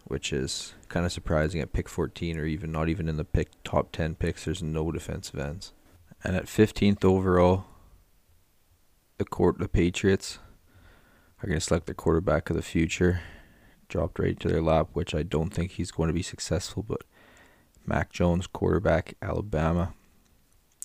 which 0.05 0.33
is 0.33 0.75
kind 0.89 1.07
of 1.07 1.13
surprising 1.13 1.61
at 1.61 1.73
pick 1.73 1.89
14 1.89 2.39
or 2.39 2.45
even 2.45 2.71
not 2.71 2.89
even 2.89 3.09
in 3.09 3.17
the 3.17 3.25
pick 3.25 3.49
top 3.65 3.91
10 3.93 4.15
picks. 4.15 4.45
There's 4.45 4.63
no 4.63 4.93
defensive 4.93 5.41
ends. 5.41 5.73
And 6.23 6.37
at 6.37 6.47
15th 6.47 7.05
overall, 7.05 7.65
the 9.19 9.25
court 9.25 9.59
the 9.59 9.69
Patriots 9.69 10.39
are 11.43 11.47
going 11.47 11.59
to 11.59 11.65
select 11.65 11.87
the 11.87 11.95
quarterback 11.95 12.51
of 12.51 12.57
the 12.57 12.63
future. 12.63 13.21
Dropped 13.89 14.19
right 14.19 14.31
into 14.31 14.49
their 14.49 14.63
lap, 14.63 14.89
which 14.93 15.15
I 15.15 15.23
don't 15.23 15.53
think 15.53 15.73
he's 15.73 15.91
going 15.91 16.09
to 16.09 16.15
be 16.15 16.23
successful. 16.23 16.83
But 16.83 17.05
Mac 17.87 18.13
Jones, 18.13 18.47
quarterback, 18.47 19.15
Alabama. 19.23 19.95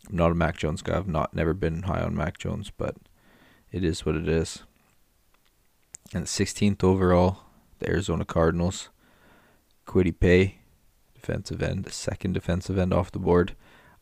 I'm 0.10 0.16
not 0.16 0.32
a 0.32 0.36
Mac 0.36 0.58
Jones 0.58 0.82
guy. 0.82 0.98
I've 0.98 1.08
not 1.08 1.34
never 1.34 1.54
been 1.54 1.84
high 1.84 2.02
on 2.02 2.16
Mac 2.16 2.38
Jones, 2.38 2.72
but 2.76 2.96
it 3.72 3.84
is 3.84 4.06
what 4.06 4.16
it 4.16 4.28
is. 4.28 4.64
And 6.14 6.26
16th 6.26 6.84
overall, 6.84 7.40
the 7.80 7.90
Arizona 7.90 8.26
Cardinals. 8.26 8.90
Kwity 9.86 10.18
Paye, 10.18 10.60
defensive 11.16 11.64
end, 11.64 11.92
second 11.92 12.34
defensive 12.34 12.78
end 12.78 12.94
off 12.94 13.12
the 13.12 13.20
board. 13.20 13.56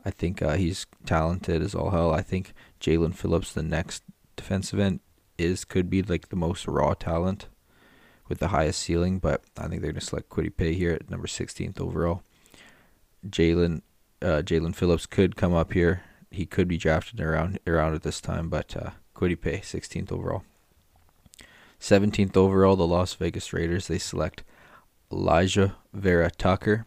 I 0.03 0.11
think 0.11 0.41
uh, 0.41 0.55
he's 0.55 0.85
talented 1.05 1.61
as 1.61 1.73
all 1.73 1.91
hell. 1.91 2.13
I 2.13 2.21
think 2.21 2.53
Jaelan 2.81 3.15
Phillips, 3.15 3.53
the 3.53 3.63
next 3.63 4.03
defensive 4.35 4.79
end, 4.79 4.99
is 5.37 5.65
could 5.65 5.89
be 5.89 6.01
like 6.01 6.29
the 6.29 6.35
most 6.35 6.67
raw 6.67 6.93
talent 6.93 7.47
with 8.27 8.39
the 8.39 8.49
highest 8.49 8.81
ceiling, 8.81 9.19
but 9.19 9.43
I 9.57 9.67
think 9.67 9.81
they're 9.81 9.93
to 9.93 10.01
select 10.01 10.29
Kwity 10.29 10.55
Paye 10.55 10.73
here 10.73 10.91
at 10.91 11.09
number 11.09 11.27
16th 11.27 11.79
overall. 11.79 12.21
Jalen 13.25 13.81
uh, 14.21 14.41
Jaelan 14.41 14.75
Phillips 14.75 15.05
could 15.05 15.35
come 15.35 15.53
up 15.53 15.73
here. 15.73 16.01
He 16.31 16.45
could 16.45 16.67
be 16.67 16.77
drafted 16.77 17.21
around 17.21 17.59
around 17.67 17.93
at 17.95 18.03
this 18.03 18.19
time, 18.19 18.49
but 18.49 18.75
uh, 18.75 18.91
Paye, 19.17 19.59
16th 19.59 20.11
overall. 20.11 20.43
17th 21.79 22.35
overall, 22.35 22.75
the 22.75 22.87
Las 22.87 23.13
Vegas 23.13 23.53
Raiders. 23.53 23.87
They 23.87 23.97
select 23.97 24.43
Alijah 25.11 25.73
Vera 25.93 26.31
Tucker, 26.31 26.85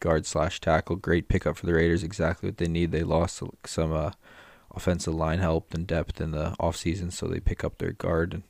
guard 0.00 0.26
slash 0.26 0.60
tackle. 0.60 0.96
Great 0.96 1.28
pickup 1.28 1.56
for 1.56 1.66
the 1.66 1.74
Raiders. 1.74 2.02
Exactly 2.02 2.48
what 2.48 2.58
they 2.58 2.68
need. 2.68 2.90
They 2.90 3.02
lost 3.02 3.42
some 3.66 3.92
uh, 3.92 4.12
offensive 4.74 5.14
line 5.14 5.38
help 5.38 5.74
and 5.74 5.86
depth 5.86 6.20
in 6.20 6.30
the 6.30 6.54
offseason, 6.60 7.12
so 7.12 7.26
they 7.26 7.40
pick 7.40 7.64
up 7.64 7.78
their 7.78 7.92
guard 7.92 8.34
and 8.34 8.42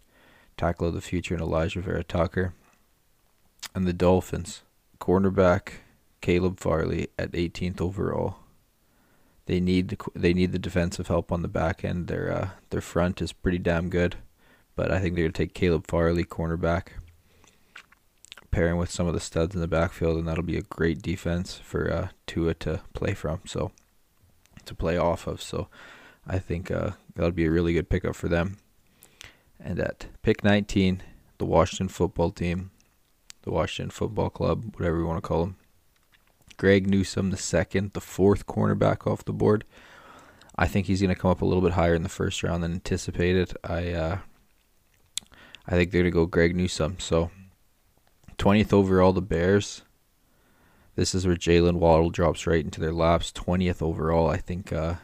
tackle 0.57 0.89
of 0.89 0.95
the 0.95 1.01
future 1.01 1.35
in 1.35 1.41
Alijah 1.41 1.83
Vera 1.83 2.05
Tucker. 2.05 2.55
And 3.75 3.87
the 3.87 3.93
Dolphins, 3.93 4.63
cornerback 5.01 5.75
Caleb 6.21 6.59
Farley 6.61 7.09
at 7.19 7.33
18th 7.33 7.81
overall. 7.81 8.37
They 9.51 9.59
need 9.59 9.99
they 10.15 10.33
need 10.33 10.53
the 10.53 10.61
defensive 10.61 11.09
help 11.09 11.33
on 11.33 11.43
the 11.43 11.49
back 11.49 11.85
end. 11.85 12.07
Their 12.07 12.31
uh, 12.31 12.49
their 12.71 12.81
front 12.81 13.21
is 13.21 13.33
pretty 13.33 13.59
damn 13.59 13.89
good, 13.89 14.15
but 14.77 14.93
I 14.93 15.01
think 15.01 15.17
they're 15.17 15.25
gonna 15.25 15.33
take 15.33 15.55
Caleb 15.55 15.89
Farley, 15.89 16.23
cornerback, 16.23 16.91
pairing 18.53 18.77
with 18.77 18.93
some 18.93 19.09
of 19.09 19.15
the 19.15 19.19
studs 19.19 19.57
in 19.57 19.61
the 19.61 19.67
backfield, 19.67 20.19
and 20.19 20.29
that'll 20.29 20.45
be 20.45 20.57
a 20.57 20.63
great 20.63 21.03
defense 21.03 21.57
for 21.57 21.93
uh, 21.93 22.09
Tua 22.29 22.55
to 22.55 22.83
play 22.95 23.13
from. 23.13 23.41
So 23.45 23.73
to 24.67 24.73
play 24.73 24.97
off 24.97 25.27
of. 25.27 25.43
So 25.43 25.67
I 26.25 26.39
think 26.39 26.71
uh, 26.71 26.93
that'll 27.17 27.33
be 27.33 27.47
a 27.47 27.51
really 27.51 27.73
good 27.73 27.91
pickup 27.91 28.15
for 28.15 28.29
them. 28.29 28.59
And 29.59 29.81
at 29.81 30.07
pick 30.23 30.45
19, 30.45 31.03
the 31.39 31.45
Washington 31.45 31.89
football 31.89 32.31
team, 32.31 32.71
the 33.43 33.51
Washington 33.51 33.91
football 33.91 34.31
club, 34.31 34.77
whatever 34.77 34.99
you 34.99 35.07
want 35.07 35.21
to 35.21 35.27
call 35.27 35.45
them, 35.45 35.57
Greg 36.61 36.87
Newsome 36.87 37.31
the 37.31 37.39
second, 37.39 37.95
the 37.95 38.03
fourth 38.03 38.47
cornerback 38.47 39.11
off 39.11 39.25
the 39.25 39.33
board. 39.33 39.65
I 40.57 40.67
think 40.67 40.87
he's 40.87 41.01
going 41.01 41.09
to 41.09 41.19
come 41.19 41.31
up 41.31 41.41
a 41.41 41.47
little 41.47 41.63
bit 41.63 41.73
higher 41.73 41.95
in 41.95 42.03
the 42.03 42.11
first 42.11 42.43
round 42.43 42.63
than 42.63 42.75
anticipated. 42.75 43.55
I 43.65 43.93
uh, 43.93 44.19
I 45.67 45.71
think 45.71 45.91
they're 45.91 46.03
going 46.03 46.13
to 46.13 46.15
go 46.15 46.27
Greg 46.27 46.55
Newsome. 46.55 46.99
So 46.99 47.31
20th 48.37 48.75
overall, 48.75 49.15
the 49.15 49.23
Bears. 49.23 49.85
This 50.97 51.15
is 51.15 51.27
where 51.27 51.35
Jaylen 51.35 51.77
Waddle 51.77 52.11
drops 52.11 52.47
right 52.47 52.63
into 52.63 52.79
their 52.79 52.93
laps. 52.93 53.33
20th 53.33 53.81
overall, 53.81 54.29
I 54.29 54.37
think. 54.37 54.71
Uh, 54.71 54.97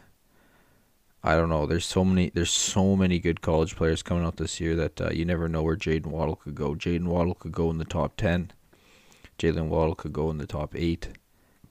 I 1.24 1.36
don't 1.36 1.48
know. 1.48 1.64
There's 1.64 1.86
so 1.86 2.04
many. 2.04 2.28
There's 2.34 2.50
so 2.50 2.96
many 2.96 3.18
good 3.18 3.40
college 3.40 3.76
players 3.76 4.02
coming 4.02 4.26
out 4.26 4.36
this 4.36 4.60
year 4.60 4.76
that 4.76 5.00
uh, 5.00 5.08
you 5.08 5.24
never 5.24 5.48
know 5.48 5.62
where 5.62 5.74
Jaden 5.74 6.08
Waddle 6.08 6.36
could 6.36 6.54
go. 6.54 6.74
Jaden 6.74 7.06
Waddle 7.06 7.34
could 7.34 7.52
go 7.52 7.70
in 7.70 7.78
the 7.78 7.86
top 7.86 8.18
ten. 8.18 8.50
Jaylen 9.38 9.68
Waddle 9.68 9.94
could 9.94 10.12
go 10.12 10.30
in 10.30 10.36
the 10.36 10.46
top 10.46 10.76
eight 10.76 11.08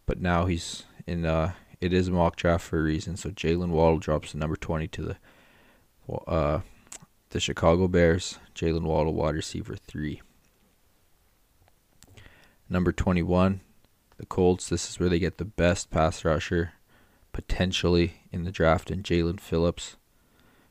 but 0.06 0.22
now 0.22 0.46
he's 0.46 0.84
in. 1.08 1.26
Uh, 1.26 1.54
it 1.82 1.94
is 1.94 2.08
a 2.08 2.12
mock 2.12 2.36
draft 2.36 2.66
for 2.66 2.80
a 2.80 2.84
reason. 2.84 3.18
So 3.18 3.30
Jaylen 3.30 3.70
Waddle 3.70 4.00
drops 4.00 4.32
to 4.32 4.38
number 4.38 4.56
twenty 4.56 4.88
to 4.88 5.02
the 5.02 5.18
uh, 6.28 6.62
the 7.30 7.40
Chicago 7.40 7.88
Bears. 7.88 8.40
Jaylen 8.56 8.84
Waddle, 8.84 9.14
wide 9.14 9.36
receiver 9.36 9.76
three. 9.76 10.22
Number 12.70 12.92
twenty-one, 12.92 13.62
the 14.18 14.26
Colts. 14.26 14.70
This 14.70 14.90
is 14.90 15.00
where 15.00 15.10
they 15.10 15.20
get 15.20 15.38
the 15.38 15.46
best 15.46 15.92
pass 15.92 16.26
rusher 16.26 16.74
potentially 17.34 18.22
in 18.32 18.46
the 18.46 18.52
draft, 18.52 18.90
and 18.90 19.04
Jaelan 19.04 19.40
Phillips 19.40 19.98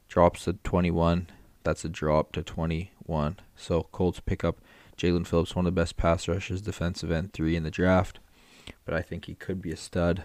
drops 0.08 0.44
to 0.44 0.54
twenty-one. 0.54 1.28
That's 1.62 1.84
a 1.84 1.88
drop 1.88 2.32
to 2.32 2.42
twenty-one. 2.42 3.38
So 3.54 3.84
Colts 3.92 4.20
pick 4.20 4.42
up 4.42 4.58
Jaelan 4.96 5.26
Phillips, 5.26 5.54
one 5.54 5.66
of 5.66 5.74
the 5.74 5.80
best 5.80 5.96
pass 5.96 6.26
rushers, 6.26 6.62
defensive 6.62 7.10
end 7.10 7.32
three 7.32 7.54
in 7.54 7.62
the 7.62 7.70
draft 7.70 8.18
but 8.84 8.94
I 8.94 9.02
think 9.02 9.26
he 9.26 9.34
could 9.34 9.60
be 9.62 9.72
a 9.72 9.76
stud. 9.76 10.24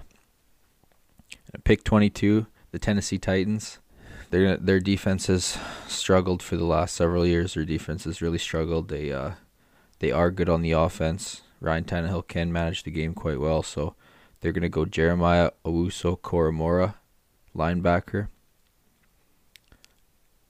Pick 1.63 1.83
22, 1.83 2.47
the 2.71 2.79
Tennessee 2.79 3.17
Titans. 3.17 3.79
Their 4.31 4.57
their 4.57 4.79
defense 4.79 5.27
has 5.27 5.57
struggled 5.87 6.43
for 6.43 6.55
the 6.55 6.65
last 6.65 6.95
several 6.95 7.25
years. 7.25 7.53
Their 7.55 7.65
defense 7.65 8.03
has 8.03 8.21
really 8.21 8.37
struggled. 8.37 8.89
They 8.89 9.11
uh, 9.11 9.31
they 9.99 10.11
are 10.11 10.29
good 10.29 10.49
on 10.49 10.61
the 10.61 10.71
offense. 10.71 11.41
Ryan 11.59 11.83
Tannehill 11.83 12.27
can 12.27 12.53
manage 12.53 12.83
the 12.83 12.91
game 12.91 13.13
quite 13.13 13.39
well, 13.39 13.63
so 13.63 13.95
they're 14.39 14.51
gonna 14.51 14.69
go 14.69 14.85
Jeremiah 14.85 15.51
Owusu 15.65 16.19
Koramoah, 16.19 16.95
linebacker. 17.55 18.27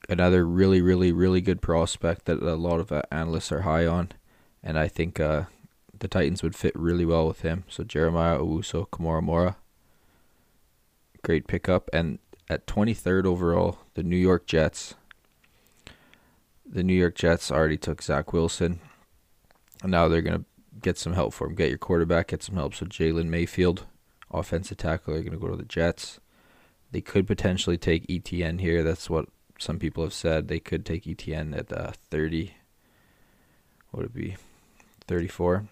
Another 0.09 0.45
really, 0.45 0.81
really, 0.81 1.11
really 1.11 1.39
good 1.39 1.61
prospect 1.61 2.25
that 2.25 2.41
a 2.41 2.55
lot 2.55 2.79
of 2.79 2.91
uh, 2.91 3.03
analysts 3.11 3.51
are 3.51 3.61
high 3.61 3.85
on, 3.85 4.11
and 4.61 4.77
I 4.77 4.87
think 4.87 5.19
uh, 5.19 5.43
the 5.99 6.07
Titans 6.07 6.43
would 6.43 6.55
fit 6.55 6.75
really 6.75 7.05
well 7.05 7.27
with 7.27 7.41
him. 7.41 7.65
So 7.67 7.83
Jeremiah 7.83 8.39
Owusu 8.39 8.87
Koramoah, 8.89 9.55
great 11.23 11.47
pickup. 11.47 11.89
And 11.93 12.19
at 12.49 12.65
23rd 12.67 13.25
overall, 13.25 13.79
the 13.93 14.03
New 14.03 14.17
York 14.17 14.47
Jets. 14.47 14.95
The 16.65 16.83
New 16.83 16.93
York 16.93 17.15
Jets 17.15 17.51
already 17.51 17.77
took 17.77 18.01
Zach 18.01 18.31
Wilson. 18.31 18.79
And 19.81 19.91
now 19.91 20.07
they're 20.07 20.21
going 20.21 20.39
to 20.39 20.45
get 20.81 20.97
some 20.97 21.13
help 21.13 21.33
for 21.33 21.47
him. 21.47 21.55
Get 21.55 21.69
your 21.69 21.77
quarterback, 21.77 22.27
get 22.27 22.43
some 22.43 22.55
help. 22.55 22.75
So 22.75 22.85
Jalen 22.85 23.27
Mayfield, 23.27 23.85
offensive 24.31 24.77
tackle, 24.77 25.15
are 25.15 25.21
going 25.21 25.31
to 25.31 25.37
go 25.37 25.49
to 25.49 25.57
the 25.57 25.63
Jets. 25.63 26.19
They 26.91 27.01
could 27.01 27.27
potentially 27.27 27.77
take 27.77 28.07
ETN 28.07 28.61
here. 28.61 28.83
That's 28.83 29.09
what 29.09 29.27
some 29.59 29.79
people 29.79 30.03
have 30.03 30.13
said. 30.13 30.47
They 30.47 30.59
could 30.59 30.85
take 30.85 31.03
ETN 31.03 31.57
at 31.57 31.71
uh, 31.71 31.91
30. 32.09 32.53
What 33.91 34.03
would 34.03 34.05
it 34.07 34.13
be? 34.13 34.37
34 35.07 35.65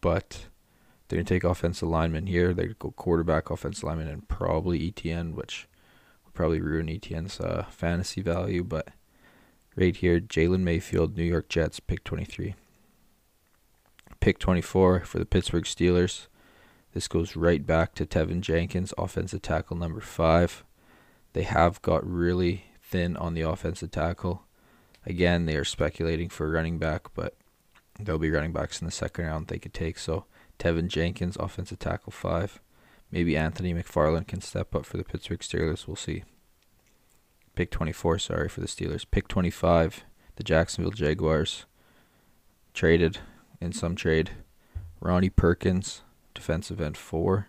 but 0.00 0.46
they're 1.08 1.18
going 1.18 1.26
to 1.26 1.34
take 1.34 1.44
offensive 1.44 1.88
lineman 1.88 2.26
here. 2.26 2.52
They 2.52 2.68
go 2.78 2.90
quarterback, 2.90 3.50
offensive 3.50 3.84
lineman, 3.84 4.08
and 4.08 4.28
probably 4.28 4.90
ETN, 4.90 5.34
which 5.34 5.68
would 6.24 6.34
probably 6.34 6.60
ruin 6.60 6.88
ETN's 6.88 7.40
uh, 7.40 7.66
fantasy 7.70 8.22
value. 8.22 8.64
But 8.64 8.88
right 9.76 9.96
here, 9.96 10.20
Jalen 10.20 10.60
Mayfield, 10.60 11.16
New 11.16 11.24
York 11.24 11.48
Jets, 11.48 11.80
pick 11.80 12.02
23. 12.04 12.54
Pick 14.20 14.38
24 14.38 15.00
for 15.00 15.18
the 15.18 15.26
Pittsburgh 15.26 15.64
Steelers. 15.64 16.26
This 16.92 17.08
goes 17.08 17.36
right 17.36 17.64
back 17.64 17.94
to 17.94 18.06
Tevin 18.06 18.40
Jenkins, 18.40 18.94
offensive 18.96 19.42
tackle 19.42 19.76
number 19.76 20.00
five. 20.00 20.64
They 21.34 21.42
have 21.42 21.82
got 21.82 22.10
really 22.10 22.64
thin 22.82 23.16
on 23.16 23.34
the 23.34 23.42
offensive 23.42 23.90
tackle. 23.90 24.44
Again, 25.04 25.44
they 25.46 25.56
are 25.56 25.64
speculating 25.64 26.30
for 26.30 26.46
a 26.46 26.50
running 26.50 26.78
back, 26.78 27.14
but 27.14 27.36
There'll 27.98 28.18
be 28.18 28.30
running 28.30 28.52
backs 28.52 28.80
in 28.80 28.86
the 28.86 28.92
second 28.92 29.24
round 29.24 29.46
they 29.46 29.58
could 29.58 29.74
take. 29.74 29.98
So 29.98 30.26
Tevin 30.58 30.88
Jenkins, 30.88 31.36
offensive 31.36 31.78
tackle 31.78 32.12
five. 32.12 32.60
Maybe 33.10 33.36
Anthony 33.36 33.72
McFarland 33.72 34.26
can 34.26 34.40
step 34.40 34.74
up 34.74 34.84
for 34.84 34.96
the 34.96 35.04
Pittsburgh 35.04 35.40
Steelers. 35.40 35.86
We'll 35.86 35.96
see. 35.96 36.24
Pick 37.54 37.70
24, 37.70 38.18
sorry, 38.18 38.48
for 38.48 38.60
the 38.60 38.66
Steelers. 38.66 39.06
Pick 39.10 39.28
25, 39.28 40.04
the 40.36 40.42
Jacksonville 40.42 40.92
Jaguars. 40.92 41.64
Traded 42.74 43.18
in 43.60 43.72
some 43.72 43.94
trade. 43.96 44.32
Ronnie 45.00 45.30
Perkins, 45.30 46.02
defensive 46.34 46.80
end 46.80 46.96
four. 46.96 47.48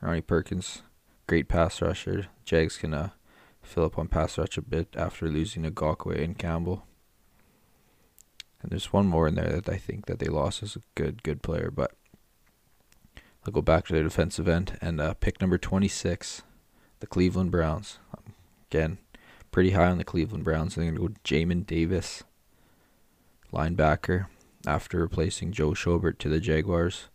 Ronnie 0.00 0.20
Perkins, 0.20 0.82
great 1.26 1.48
pass 1.48 1.82
rusher. 1.82 2.26
Jags 2.44 2.78
can 2.78 2.94
uh, 2.94 3.10
fill 3.62 3.84
up 3.84 3.98
on 3.98 4.08
pass 4.08 4.38
rush 4.38 4.56
a 4.56 4.62
bit 4.62 4.94
after 4.96 5.28
losing 5.28 5.64
Ngakoue 5.64 6.22
and 6.22 6.38
Campbell. 6.38 6.86
And 8.64 8.72
there's 8.72 8.94
one 8.94 9.06
more 9.06 9.28
in 9.28 9.34
there 9.34 9.60
that 9.60 9.68
I 9.68 9.76
think 9.76 10.06
that 10.06 10.20
they 10.20 10.26
lost 10.26 10.62
as 10.62 10.74
a 10.74 10.80
good, 10.94 11.22
good 11.22 11.42
player. 11.42 11.70
But 11.70 11.90
I'll 13.46 13.52
go 13.52 13.60
back 13.60 13.84
to 13.86 13.92
their 13.92 14.02
defensive 14.02 14.48
end 14.48 14.78
and 14.80 15.02
uh, 15.02 15.12
pick 15.12 15.38
number 15.38 15.58
26, 15.58 16.44
the 17.00 17.06
Cleveland 17.06 17.50
Browns. 17.50 17.98
Um, 18.16 18.32
again, 18.70 18.96
pretty 19.50 19.72
high 19.72 19.90
on 19.90 19.98
the 19.98 20.04
Cleveland 20.04 20.44
Browns. 20.44 20.74
They're 20.74 20.84
going 20.84 20.94
to 20.94 21.08
go 21.08 21.14
Jamin 21.24 21.66
Davis, 21.66 22.24
linebacker. 23.52 24.28
after 24.66 24.96
replacing 24.96 25.52
Joe 25.52 25.72
Schobert 25.72 26.16
to 26.20 26.30
the 26.30 26.40
Jaguars. 26.40 27.08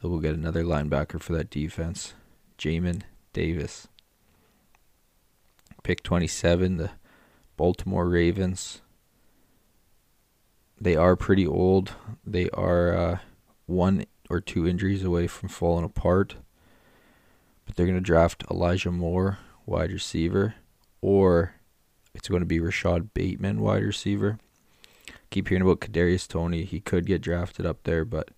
They 0.00 0.08
will 0.08 0.20
get 0.20 0.34
another 0.34 0.62
linebacker 0.62 1.20
for 1.20 1.32
that 1.32 1.50
defense, 1.50 2.14
Jamin 2.56 3.02
Davis. 3.32 3.88
Pick 5.82 6.04
27, 6.04 6.76
the 6.76 6.90
Baltimore 7.56 8.08
Ravens. 8.08 8.80
They 10.80 10.96
are 10.96 11.16
pretty 11.16 11.46
old. 11.46 11.92
They 12.24 12.48
are 12.50 12.96
uh, 12.96 13.18
one 13.66 14.04
or 14.30 14.40
two 14.40 14.66
injuries 14.66 15.02
away 15.02 15.26
from 15.26 15.48
falling 15.48 15.84
apart. 15.84 16.36
But 17.66 17.76
they're 17.76 17.86
going 17.86 17.98
to 17.98 18.02
draft 18.02 18.44
Elijah 18.50 18.90
Moore, 18.90 19.38
wide 19.66 19.92
receiver, 19.92 20.54
or 21.00 21.54
it's 22.14 22.28
going 22.28 22.40
to 22.40 22.46
be 22.46 22.60
Rashod 22.60 23.12
Bateman, 23.12 23.60
wide 23.60 23.82
receiver. 23.82 24.38
Keep 25.30 25.48
hearing 25.48 25.62
about 25.62 25.80
Kadarius 25.80 26.26
Toney. 26.26 26.64
He 26.64 26.80
could 26.80 27.06
get 27.06 27.20
drafted 27.20 27.66
up 27.66 27.82
there, 27.82 28.04
but 28.04 28.30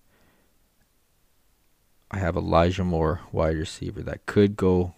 I 2.09 2.19
have 2.19 2.35
Elijah 2.35 2.83
Moore, 2.83 3.21
wide 3.31 3.55
receiver, 3.55 4.01
that 4.01 4.25
could 4.25 4.57
go 4.57 4.95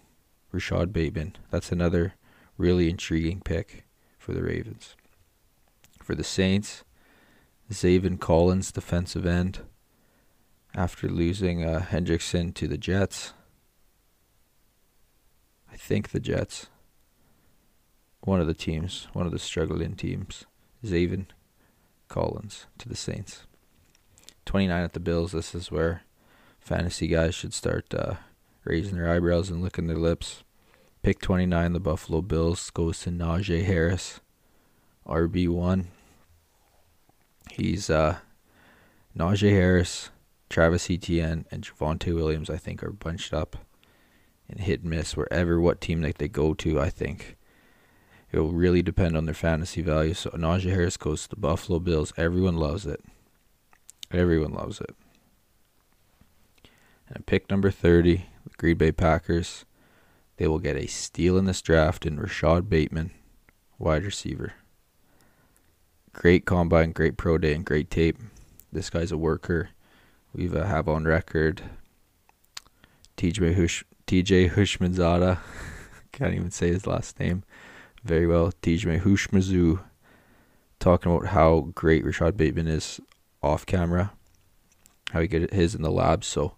Rashod 0.50 0.92
Bateman. 0.92 1.36
That's 1.50 1.70
another 1.70 2.14
really 2.58 2.90
intriguing 2.90 3.40
pick 3.40 3.84
for 4.18 4.32
the 4.32 4.42
Ravens. 4.42 4.96
For 6.02 6.14
the 6.16 6.24
Saints, 6.24 6.82
Zaven 7.70 8.20
Collins, 8.20 8.72
defensive 8.72 9.26
end, 9.26 9.60
after 10.74 11.08
losing 11.08 11.64
uh, 11.64 11.86
Hendrickson 11.90 12.52
to 12.54 12.68
the 12.68 12.78
Jets. 12.78 13.32
I 15.72 15.76
think 15.76 16.10
the 16.10 16.20
Jets. 16.20 16.66
One 18.20 18.40
of 18.40 18.46
the 18.46 18.54
teams, 18.54 19.08
one 19.12 19.26
of 19.26 19.32
the 19.32 19.38
struggling 19.38 19.96
teams. 19.96 20.44
Zaven 20.84 21.26
Collins 22.08 22.66
to 22.78 22.88
the 22.88 22.96
Saints. 22.96 23.42
29 24.44 24.84
at 24.84 24.92
the 24.92 25.00
Bills. 25.00 25.32
This 25.32 25.54
is 25.54 25.70
where 25.70 26.02
fantasy 26.60 27.06
guys 27.06 27.34
should 27.34 27.54
start 27.54 27.92
uh, 27.94 28.14
raising 28.64 28.96
their 28.96 29.10
eyebrows 29.10 29.50
and 29.50 29.62
licking 29.62 29.86
their 29.86 29.96
lips. 29.96 30.42
Pick 31.02 31.20
29, 31.20 31.72
the 31.72 31.80
Buffalo 31.80 32.22
Bills 32.22 32.70
goes 32.70 33.00
to 33.00 33.10
Najee 33.10 33.64
Harris, 33.64 34.20
RB1. 35.06 35.86
He's 37.54 37.88
uh, 37.88 38.16
Najee 39.16 39.50
Harris, 39.50 40.10
Travis 40.50 40.90
Etienne, 40.90 41.46
and 41.52 41.62
Javonte 41.62 42.12
Williams, 42.12 42.50
I 42.50 42.56
think, 42.56 42.82
are 42.82 42.90
bunched 42.90 43.32
up 43.32 43.56
and 44.48 44.58
hit 44.58 44.80
and 44.80 44.90
miss 44.90 45.16
wherever 45.16 45.60
what 45.60 45.80
team 45.80 46.00
that 46.00 46.18
they 46.18 46.26
go 46.26 46.52
to, 46.54 46.80
I 46.80 46.90
think. 46.90 47.36
It 48.32 48.40
will 48.40 48.52
really 48.52 48.82
depend 48.82 49.16
on 49.16 49.26
their 49.26 49.34
fantasy 49.34 49.82
value. 49.82 50.14
So 50.14 50.30
Najee 50.30 50.70
Harris 50.70 50.96
goes 50.96 51.22
to 51.22 51.28
the 51.28 51.36
Buffalo 51.36 51.78
Bills. 51.78 52.12
Everyone 52.16 52.56
loves 52.56 52.86
it. 52.86 53.00
Everyone 54.10 54.52
loves 54.52 54.80
it. 54.80 54.96
And 57.08 57.24
pick 57.24 57.48
number 57.48 57.70
30, 57.70 58.26
the 58.44 58.56
Green 58.56 58.76
Bay 58.76 58.90
Packers. 58.90 59.64
They 60.38 60.48
will 60.48 60.58
get 60.58 60.76
a 60.76 60.88
steal 60.88 61.38
in 61.38 61.44
this 61.44 61.62
draft 61.62 62.04
in 62.04 62.18
Rashod 62.18 62.68
Bateman, 62.68 63.12
wide 63.78 64.02
receiver. 64.02 64.54
Great 66.14 66.46
combine, 66.46 66.92
great 66.92 67.16
pro 67.16 67.36
day, 67.36 67.52
and 67.52 67.64
great 67.64 67.90
tape. 67.90 68.16
This 68.72 68.88
guy's 68.88 69.12
a 69.12 69.18
worker. 69.18 69.70
We've 70.32 70.54
uh, 70.54 70.64
have 70.64 70.88
on 70.88 71.04
record 71.04 71.62
TJ 73.16 73.56
Hush 73.56 73.84
TJ 74.06 74.52
Hushmanzada. 74.52 75.38
Can't 76.12 76.34
even 76.34 76.52
say 76.52 76.68
his 76.68 76.86
last 76.86 77.18
name 77.18 77.42
very 78.04 78.26
well. 78.28 78.52
TJ 78.62 79.02
Hushmazu 79.02 79.80
talking 80.78 81.12
about 81.12 81.28
how 81.28 81.72
great 81.74 82.04
Rashod 82.04 82.36
Bateman 82.36 82.68
is 82.68 83.00
off 83.42 83.66
camera, 83.66 84.12
how 85.12 85.20
he 85.20 85.26
get 85.26 85.52
his 85.52 85.74
in 85.74 85.82
the 85.82 85.90
lab. 85.90 86.24
So 86.24 86.54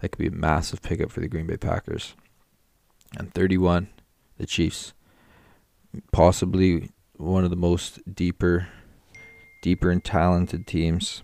that 0.00 0.10
could 0.10 0.18
be 0.18 0.26
a 0.26 0.30
massive 0.30 0.82
pickup 0.82 1.10
for 1.10 1.20
the 1.20 1.28
Green 1.28 1.46
Bay 1.46 1.56
Packers. 1.56 2.14
And 3.18 3.32
31, 3.32 3.88
the 4.36 4.46
Chiefs. 4.46 4.92
Possibly 6.12 6.90
one 7.16 7.44
of 7.44 7.50
the 7.50 7.56
most 7.56 7.98
deeper, 8.14 8.68
deeper 9.60 9.90
and 9.90 10.02
talented 10.02 10.66
teams. 10.66 11.22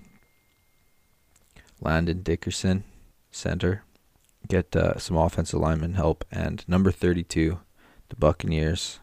Landon 1.81 2.22
Dickerson, 2.22 2.85
center. 3.31 3.83
Get 4.49 4.75
uh, 4.77 4.99
some 4.99 5.16
offensive 5.16 5.61
lineman 5.61 5.94
help. 5.94 6.25
And 6.31 6.64
number 6.68 6.90
32, 6.90 7.59
the 8.09 8.16
Buccaneers. 8.16 9.01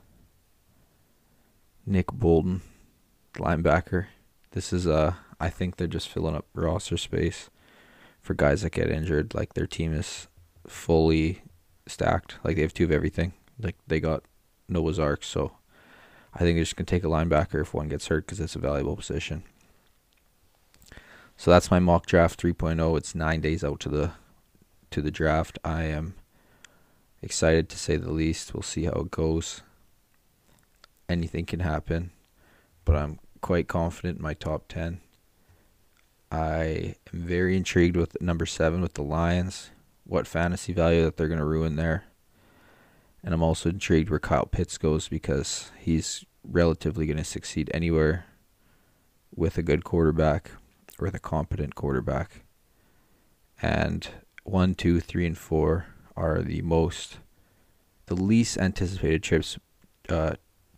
Nick 1.85 2.07
Bolton, 2.07 2.61
linebacker. 3.35 4.07
This 4.51 4.71
is 4.71 4.87
uh 4.87 5.15
I 5.39 5.49
think 5.49 5.75
they're 5.75 5.87
just 5.87 6.07
filling 6.07 6.35
up 6.35 6.45
roster 6.53 6.95
space 6.95 7.49
for 8.21 8.33
guys 8.33 8.61
that 8.61 8.71
get 8.71 8.89
injured. 8.89 9.33
Like 9.33 9.53
their 9.53 9.67
team 9.67 9.93
is 9.93 10.27
fully 10.67 11.41
stacked. 11.85 12.37
Like 12.43 12.55
they 12.55 12.61
have 12.61 12.73
two 12.73 12.85
of 12.85 12.91
everything. 12.91 13.33
Like 13.59 13.75
they 13.85 13.99
got 13.99 14.23
Noah's 14.69 14.99
Ark, 14.99 15.23
so 15.23 15.51
I 16.35 16.39
think 16.39 16.55
they're 16.55 16.63
just 16.63 16.75
gonna 16.75 16.85
take 16.85 17.03
a 17.03 17.07
linebacker 17.07 17.61
if 17.61 17.73
one 17.73 17.89
gets 17.89 18.07
hurt 18.07 18.25
because 18.25 18.39
it's 18.39 18.55
a 18.55 18.59
valuable 18.59 18.95
position. 18.95 19.43
So 21.37 21.51
that's 21.51 21.71
my 21.71 21.79
mock 21.79 22.05
draft 22.05 22.41
3.0. 22.41 22.97
It's 22.97 23.15
nine 23.15 23.41
days 23.41 23.63
out 23.63 23.79
to 23.81 23.89
the 23.89 24.11
to 24.91 25.01
the 25.01 25.11
draft. 25.11 25.59
I 25.63 25.83
am 25.83 26.15
excited 27.21 27.69
to 27.69 27.77
say 27.77 27.97
the 27.97 28.11
least. 28.11 28.53
We'll 28.53 28.63
see 28.63 28.85
how 28.85 28.93
it 28.93 29.11
goes. 29.11 29.61
Anything 31.09 31.45
can 31.45 31.59
happen, 31.59 32.11
but 32.85 32.95
I'm 32.95 33.19
quite 33.41 33.67
confident 33.67 34.17
in 34.17 34.23
my 34.23 34.33
top 34.33 34.67
ten. 34.67 35.01
I 36.31 36.95
am 37.13 37.21
very 37.21 37.57
intrigued 37.57 37.95
with 37.95 38.19
number 38.21 38.45
seven 38.45 38.81
with 38.81 38.93
the 38.93 39.03
Lions 39.03 39.69
what 40.05 40.27
fantasy 40.27 40.73
value 40.73 41.03
that 41.03 41.17
they're 41.17 41.27
going 41.27 41.39
to 41.39 41.45
ruin 41.45 41.75
there. 41.75 42.05
And 43.23 43.33
I'm 43.33 43.43
also 43.43 43.69
intrigued 43.69 44.09
where 44.09 44.19
Kyle 44.19 44.45
Pitts 44.45 44.77
goes 44.77 45.07
because 45.07 45.71
he's 45.79 46.25
relatively 46.43 47.05
going 47.05 47.17
to 47.17 47.23
succeed 47.23 47.71
anywhere 47.73 48.25
with 49.33 49.57
a 49.57 49.63
good 49.63 49.83
quarterback 49.83 50.51
or 50.99 51.05
with 51.05 51.15
a 51.15 51.19
competent 51.19 51.75
quarterback. 51.75 52.43
And 53.61 54.07
one, 54.43 54.75
two, 54.75 54.99
three, 54.99 55.25
and 55.25 55.37
four 55.37 55.87
are 56.17 56.41
the 56.41 56.61
most, 56.61 57.17
the 58.07 58.15
least 58.15 58.57
anticipated 58.57 59.23
trips, 59.23 59.57
uh, 60.09 60.35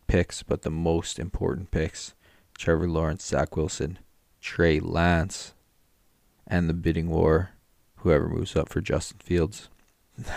picks, 0.08 0.43
but 0.43 0.62
the 0.62 0.69
most 0.69 1.17
important 1.17 1.71
picks. 1.71 2.13
Trevor 2.58 2.88
Lawrence, 2.88 3.25
Zach 3.25 3.58
Wilson, 3.58 3.97
Trey 4.39 4.79
Lance, 4.79 5.53
and 6.47 6.69
the 6.69 6.73
bidding 6.73 7.10
war 7.10 7.49
whoever 7.97 8.29
moves 8.29 8.55
up 8.55 8.69
for 8.69 8.81
Justin 8.81 9.17
Fields. 9.17 9.67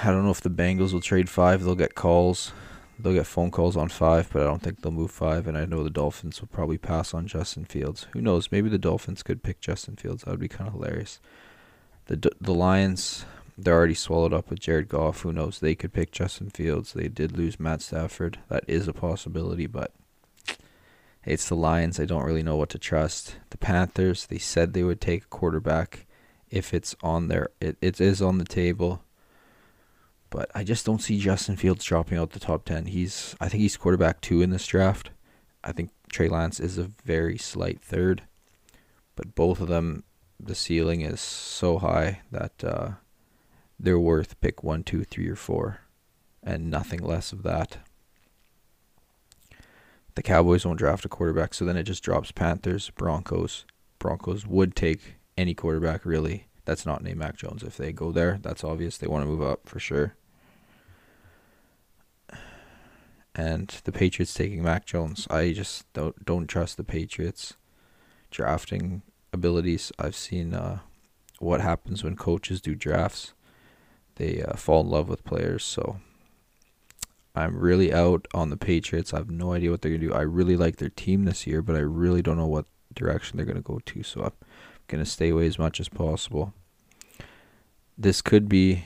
I 0.02 0.10
don't 0.10 0.24
know 0.24 0.30
if 0.30 0.40
the 0.40 0.50
Bengals 0.50 0.92
will 0.92 1.00
trade 1.00 1.28
five. 1.28 1.62
They'll 1.62 1.74
get 1.74 1.94
calls. 1.94 2.52
They'll 2.98 3.14
get 3.14 3.26
phone 3.26 3.52
calls 3.52 3.76
on 3.76 3.88
five, 3.88 4.28
but 4.32 4.42
I 4.42 4.46
don't 4.46 4.60
think 4.60 4.82
they'll 4.82 4.90
move 4.90 5.12
five. 5.12 5.46
And 5.46 5.56
I 5.56 5.66
know 5.66 5.84
the 5.84 5.90
Dolphins 5.90 6.40
will 6.40 6.48
probably 6.48 6.78
pass 6.78 7.14
on 7.14 7.28
Justin 7.28 7.64
Fields. 7.64 8.08
Who 8.12 8.20
knows? 8.20 8.50
Maybe 8.50 8.68
the 8.68 8.78
Dolphins 8.78 9.22
could 9.22 9.44
pick 9.44 9.60
Justin 9.60 9.94
Fields. 9.94 10.24
That 10.24 10.32
would 10.32 10.40
be 10.40 10.48
kind 10.48 10.66
of 10.66 10.74
hilarious. 10.74 11.20
The 12.06 12.32
the 12.40 12.54
Lions, 12.54 13.24
they're 13.56 13.74
already 13.74 13.94
swallowed 13.94 14.32
up 14.32 14.50
with 14.50 14.58
Jared 14.58 14.88
Goff. 14.88 15.20
Who 15.20 15.32
knows? 15.32 15.60
They 15.60 15.76
could 15.76 15.92
pick 15.92 16.10
Justin 16.10 16.50
Fields. 16.50 16.92
They 16.92 17.08
did 17.08 17.36
lose 17.36 17.60
Matt 17.60 17.82
Stafford. 17.82 18.38
That 18.48 18.64
is 18.66 18.88
a 18.88 18.92
possibility, 18.92 19.66
but 19.66 19.92
it's 21.24 21.48
the 21.48 21.54
Lions. 21.54 22.00
I 22.00 22.04
don't 22.04 22.24
really 22.24 22.42
know 22.42 22.56
what 22.56 22.70
to 22.70 22.78
trust. 22.78 23.36
The 23.50 23.58
Panthers, 23.58 24.26
they 24.26 24.38
said 24.38 24.72
they 24.72 24.82
would 24.82 25.00
take 25.00 25.24
a 25.24 25.28
quarterback 25.28 26.06
if 26.50 26.74
it's 26.74 26.96
on 27.00 27.28
there. 27.28 27.50
It 27.60 27.76
it 27.80 28.00
is 28.00 28.20
on 28.20 28.38
the 28.38 28.44
table. 28.44 29.02
But 30.30 30.50
I 30.54 30.62
just 30.62 30.84
don't 30.84 31.02
see 31.02 31.18
Justin 31.18 31.56
Fields 31.56 31.84
dropping 31.84 32.18
out 32.18 32.30
the 32.30 32.40
top 32.40 32.64
ten. 32.64 32.86
He's 32.86 33.34
I 33.40 33.48
think 33.48 33.62
he's 33.62 33.76
quarterback 33.76 34.20
two 34.20 34.42
in 34.42 34.50
this 34.50 34.66
draft. 34.66 35.10
I 35.64 35.72
think 35.72 35.90
Trey 36.12 36.28
Lance 36.28 36.60
is 36.60 36.78
a 36.78 36.90
very 37.04 37.38
slight 37.38 37.80
third. 37.80 38.22
But 39.16 39.34
both 39.34 39.60
of 39.60 39.68
them 39.68 40.04
the 40.40 40.54
ceiling 40.54 41.00
is 41.00 41.20
so 41.20 41.78
high 41.78 42.20
that 42.30 42.64
uh, 42.64 42.90
they're 43.78 43.98
worth 43.98 44.40
pick 44.40 44.62
one, 44.62 44.84
two, 44.84 45.04
three, 45.04 45.28
or 45.28 45.36
four, 45.36 45.80
and 46.42 46.70
nothing 46.70 47.00
less 47.00 47.32
of 47.32 47.42
that. 47.42 47.78
The 50.14 50.22
Cowboys 50.22 50.66
won't 50.66 50.78
draft 50.78 51.04
a 51.04 51.08
quarterback, 51.08 51.54
so 51.54 51.64
then 51.64 51.76
it 51.76 51.84
just 51.84 52.02
drops 52.02 52.32
Panthers, 52.32 52.90
Broncos. 52.90 53.64
Broncos 53.98 54.46
would 54.46 54.74
take 54.74 55.14
any 55.36 55.54
quarterback 55.54 56.04
really 56.04 56.47
that's 56.68 56.84
not 56.84 57.02
named 57.02 57.18
Mac 57.18 57.34
Jones. 57.34 57.62
If 57.62 57.78
they 57.78 57.92
go 57.92 58.12
there, 58.12 58.38
that's 58.42 58.62
obvious. 58.62 58.98
They 58.98 59.06
want 59.06 59.22
to 59.22 59.26
move 59.26 59.40
up 59.40 59.66
for 59.66 59.80
sure. 59.80 60.14
And 63.34 63.68
the 63.84 63.92
Patriots 63.92 64.34
taking 64.34 64.62
Mac 64.62 64.84
Jones. 64.84 65.26
I 65.30 65.52
just 65.52 65.90
don't 65.94 66.22
don't 66.26 66.46
trust 66.46 66.76
the 66.76 66.84
Patriots 66.84 67.54
drafting 68.30 69.00
abilities. 69.32 69.90
I've 69.98 70.14
seen 70.14 70.52
uh, 70.52 70.80
what 71.38 71.62
happens 71.62 72.04
when 72.04 72.16
coaches 72.16 72.60
do 72.60 72.74
drafts. 72.74 73.32
They 74.16 74.42
uh, 74.42 74.54
fall 74.56 74.82
in 74.82 74.90
love 74.90 75.08
with 75.08 75.24
players. 75.24 75.64
So 75.64 76.00
I'm 77.34 77.56
really 77.56 77.94
out 77.94 78.28
on 78.34 78.50
the 78.50 78.58
Patriots. 78.58 79.14
I 79.14 79.18
have 79.18 79.30
no 79.30 79.54
idea 79.54 79.70
what 79.70 79.80
they're 79.80 79.92
gonna 79.92 80.06
do. 80.08 80.12
I 80.12 80.20
really 80.20 80.56
like 80.56 80.76
their 80.76 80.90
team 80.90 81.24
this 81.24 81.46
year, 81.46 81.62
but 81.62 81.76
I 81.76 81.80
really 81.80 82.20
don't 82.20 82.36
know 82.36 82.46
what 82.46 82.66
direction 82.94 83.38
they're 83.38 83.46
gonna 83.46 83.62
go 83.62 83.80
to. 83.86 84.02
So 84.02 84.24
I'm 84.24 84.32
going 84.88 85.04
to 85.04 85.10
stay 85.10 85.28
away 85.28 85.46
as 85.46 85.58
much 85.58 85.78
as 85.80 85.88
possible. 85.88 86.54
This 87.98 88.22
could 88.22 88.48
be 88.48 88.84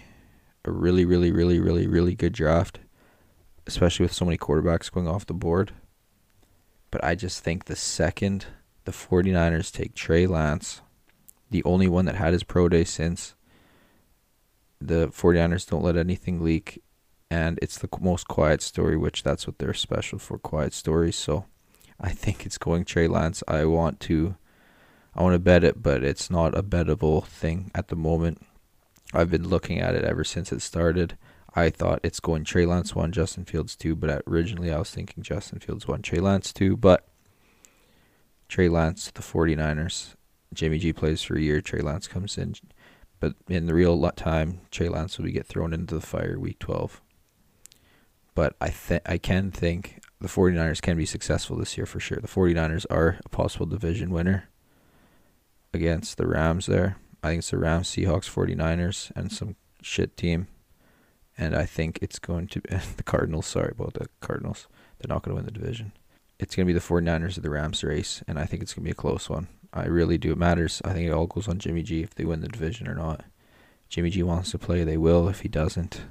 a 0.65 0.71
really, 0.71 1.05
really, 1.05 1.31
really, 1.31 1.61
really, 1.61 1.87
really 1.87 2.15
good 2.15 2.33
draft, 2.33 2.81
especially 3.67 4.05
with 4.05 4.13
so 4.15 4.25
many 4.25 4.39
quarterbacks 4.39 4.91
going 4.91 5.07
off 5.07 5.27
the 5.27 5.35
board. 5.35 5.73
But 6.91 7.05
I 7.05 7.15
just 7.15 7.45
think 7.45 7.67
the 7.67 7.77
second 7.77 8.47
the 8.85 8.93
49ers 8.93 9.71
take 9.71 9.95
Trey 9.95 10.27
Lance, 10.27 10.81
the 11.51 11.63
only 11.65 11.89
one 11.89 12.07
that 12.07 12.17
had 12.17 12.33
his 12.33 12.43
pro 12.43 12.69
day 12.69 12.85
since, 12.85 13.35
the 14.81 15.09
49ers 15.09 15.69
don't 15.69 15.85
let 15.85 15.97
anything 15.97 16.43
leak, 16.43 16.83
and 17.31 17.59
it's 17.63 17.79
the 17.79 17.89
most 18.01 18.27
quiet 18.27 18.61
story, 18.63 18.97
which 18.97 19.23
that's 19.23 19.47
what 19.47 19.59
they're 19.59 19.75
special 19.75 20.19
for 20.19 20.39
quiet 20.39 20.73
stories. 20.73 21.17
So 21.17 21.45
I 22.01 22.11
think 22.11 22.45
it's 22.45 22.59
going 22.59 22.85
Trey 22.85 23.09
Lance. 23.09 23.43
I 23.47 23.65
want 23.67 24.01
to. 24.01 24.37
I 25.15 25.23
want 25.23 25.35
to 25.35 25.39
bet 25.39 25.63
it, 25.63 25.83
but 25.83 26.03
it's 26.03 26.31
not 26.31 26.57
a 26.57 26.63
bettable 26.63 27.25
thing 27.25 27.71
at 27.75 27.89
the 27.89 27.97
moment. 27.97 28.43
I've 29.13 29.31
been 29.31 29.49
looking 29.49 29.81
at 29.81 29.95
it 29.95 30.05
ever 30.05 30.25
since 30.25 30.53
it 30.53 30.63
started. 30.63 31.19
I 31.55 31.69
thought 31.71 32.01
it's 32.03 32.21
going 32.21 32.45
Trey 32.45 32.65
Lance 32.65 32.95
1, 32.95 33.13
Justin 33.13 33.45
Fields 33.45 33.77
2, 33.77 33.95
but 33.95 34.23
originally 34.27 34.73
I 34.73 34.79
was 34.79 34.91
thinking 34.91 35.23
Justin 35.23 35.59
Fields 35.59 35.87
1, 35.87 36.03
Trey 36.03 36.19
Lance 36.19 36.53
2, 36.53 36.77
but 36.77 37.07
Trey 38.49 38.69
Lance, 38.69 39.11
the 39.11 39.23
49ers. 39.23 40.15
Jimmy 40.55 40.79
G 40.79 40.93
plays 40.93 41.23
for 41.23 41.37
a 41.37 41.41
year, 41.41 41.61
Trey 41.61 41.81
Lance 41.81 42.07
comes 42.07 42.37
in. 42.37 42.55
But 43.21 43.35
in 43.49 43.67
the 43.67 43.75
real 43.75 44.11
time, 44.11 44.61
Trey 44.71 44.89
Lance 44.89 45.17
will 45.17 45.27
be 45.27 45.33
get 45.33 45.47
thrown 45.47 45.73
into 45.73 45.95
the 45.95 46.01
fire 46.01 46.39
week 46.39 46.59
12. 46.59 47.01
But 48.35 48.57
I 48.61 48.73
I 49.07 49.19
can 49.19 49.51
think 49.51 50.01
the 50.21 50.29
49ers 50.29 50.83
can 50.83 50.97
be 50.97 51.07
successful 51.07 51.57
this 51.57 51.77
year 51.77 51.87
for 51.87 52.01
sure. 52.01 52.19
The 52.21 52.29
49ers 52.29 52.87
are 52.91 53.19
a 53.25 53.29
possible 53.29 53.67
division 53.67 54.11
winner 54.11 54.49
against 55.73 56.17
the 56.17 56.27
Rams 56.27 56.67
there. 56.67 56.97
I 57.23 57.29
think 57.29 57.39
it's 57.39 57.51
the 57.51 57.59
Rams, 57.59 57.89
Seahawks, 57.89 58.29
49ers, 58.29 59.13
and 59.15 59.31
some 59.31 59.55
shit 59.81 60.17
team. 60.17 60.49
And 61.39 61.55
I 61.55 61.65
think 61.65 61.99
it's 62.03 62.19
going 62.19 62.49
to 62.49 62.61
be 62.61 62.77
the 62.97 63.03
Cardinals. 63.03 63.47
Sorry 63.47 63.73
about 63.77 63.95
the 63.95 64.09
Cardinals. 64.21 64.67
They're 64.99 65.15
not 65.15 65.23
going 65.23 65.37
to 65.37 65.43
win 65.43 65.45
the 65.45 65.59
division. 65.59 65.93
It's 66.39 66.57
going 66.57 66.67
to 66.67 66.73
be 66.73 66.79
the 66.79 66.85
49ers 66.85 67.37
of 67.37 67.45
the 67.45 67.51
Rams 67.51 67.85
race, 67.85 68.23
and 68.27 68.39
I 68.39 68.47
think 68.47 68.63
it's 68.63 68.75
going 68.75 68.83
to 68.83 68.89
be 68.89 68.93
a 68.93 68.95
close 68.95 69.31
one. 69.31 69.47
I 69.73 69.87
really 69.87 70.19
do. 70.19 70.33
It 70.33 70.39
matters. 70.39 70.83
I 70.85 70.93
think 70.93 71.07
it 71.07 71.13
all 71.13 71.27
goes 71.27 71.47
on 71.47 71.59
Jimmy 71.59 71.83
G 71.83 72.03
if 72.03 72.15
they 72.15 72.25
win 72.25 72.41
the 72.41 72.49
division 72.49 72.89
or 72.89 72.95
not. 72.95 73.25
Jimmy 73.89 74.11
G 74.11 74.23
wants 74.23 74.51
to 74.51 74.59
play, 74.59 74.83
they 74.83 74.97
will. 74.97 75.29
If 75.29 75.41
he 75.41 75.49
doesn't, 75.49 76.03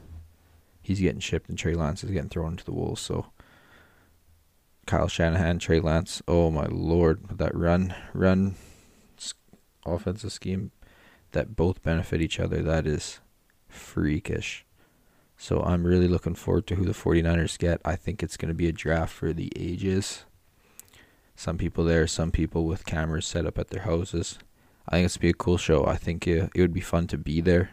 he's 0.81 1.01
getting 1.01 1.19
shipped, 1.19 1.49
and 1.49 1.57
Trey 1.57 1.73
Lance 1.73 2.03
is 2.03 2.11
getting 2.11 2.29
thrown 2.29 2.51
into 2.51 2.63
the 2.63 2.71
wolves. 2.71 3.01
So 3.01 3.27
Kyle 4.85 5.07
Shanahan, 5.07 5.59
Trey 5.59 5.79
Lance. 5.79 6.21
Oh 6.27 6.49
my 6.49 6.67
lord, 6.67 7.37
that 7.37 7.53
run, 7.53 7.93
run, 8.13 8.55
offensive 9.85 10.31
scheme 10.31 10.71
that 11.31 11.55
both 11.55 11.81
benefit 11.81 12.21
each 12.21 12.39
other. 12.39 12.61
That 12.61 12.85
is 12.85 13.19
freakish. 13.67 14.65
So 15.37 15.61
I'm 15.61 15.85
really 15.85 16.07
looking 16.07 16.35
forward 16.35 16.67
to 16.67 16.75
who 16.75 16.85
the 16.85 16.91
49ers 16.91 17.57
get. 17.57 17.81
I 17.83 17.95
think 17.95 18.21
it's 18.21 18.37
going 18.37 18.49
to 18.49 18.55
be 18.55 18.67
a 18.67 18.71
draft 18.71 19.13
for 19.13 19.33
the 19.33 19.51
ages. 19.55 20.25
Some 21.35 21.57
people 21.57 21.83
there, 21.83 22.05
some 22.05 22.31
people 22.31 22.65
with 22.65 22.85
cameras 22.85 23.25
set 23.25 23.47
up 23.47 23.57
at 23.57 23.69
their 23.69 23.81
houses. 23.81 24.37
I 24.87 24.97
think 24.97 25.05
it's 25.05 25.17
going 25.17 25.21
to 25.21 25.27
be 25.27 25.29
a 25.29 25.43
cool 25.43 25.57
show. 25.57 25.85
I 25.85 25.95
think 25.95 26.27
it, 26.27 26.51
it 26.53 26.61
would 26.61 26.73
be 26.73 26.81
fun 26.81 27.07
to 27.07 27.17
be 27.17 27.41
there. 27.41 27.71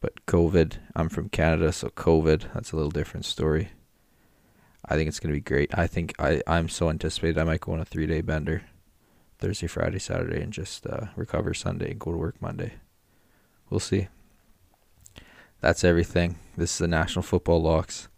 But 0.00 0.24
COVID, 0.26 0.74
I'm 0.94 1.08
from 1.08 1.28
Canada, 1.28 1.72
so 1.72 1.88
COVID, 1.88 2.52
that's 2.54 2.70
a 2.70 2.76
little 2.76 2.92
different 2.92 3.26
story. 3.26 3.70
I 4.84 4.94
think 4.94 5.08
it's 5.08 5.18
going 5.18 5.32
to 5.32 5.36
be 5.36 5.42
great. 5.42 5.76
I 5.76 5.88
think 5.88 6.14
I, 6.20 6.40
I'm 6.46 6.68
so 6.68 6.88
anticipated 6.88 7.38
I 7.38 7.44
might 7.44 7.60
go 7.60 7.72
on 7.72 7.80
a 7.80 7.84
three 7.84 8.06
day 8.06 8.20
bender 8.20 8.62
Thursday, 9.38 9.66
Friday, 9.66 9.98
Saturday, 9.98 10.42
and 10.42 10.52
just 10.52 10.86
uh, 10.86 11.06
recover 11.16 11.54
Sunday 11.54 11.94
go 11.94 12.12
to 12.12 12.18
work 12.18 12.40
Monday. 12.40 12.74
We'll 13.70 13.80
see. 13.80 14.08
That's 15.60 15.84
everything. 15.84 16.36
This 16.56 16.72
is 16.72 16.78
the 16.78 16.88
National 16.88 17.22
Football 17.22 17.62
Locks. 17.62 18.08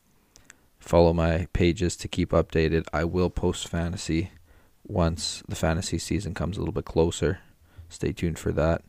Follow 0.79 1.13
my 1.13 1.47
pages 1.53 1.97
to 1.97 2.09
keep 2.09 2.31
updated. 2.31 2.87
I 2.93 3.05
will 3.05 3.31
post 3.31 3.69
fantasy 3.69 4.31
once 4.87 5.43
the 5.49 5.57
fantasy 5.57 5.99
season 5.99 6.35
comes 6.35 6.57
a 6.57 6.61
little 6.61 6.73
bit 6.73 6.85
closer. 6.85 7.41
Stay 7.89 8.13
tuned 8.13 8.39
for 8.39 8.53
that. 8.53 8.83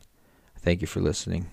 Thank 0.58 0.80
you 0.80 0.86
for 0.86 1.00
listening. 1.00 1.48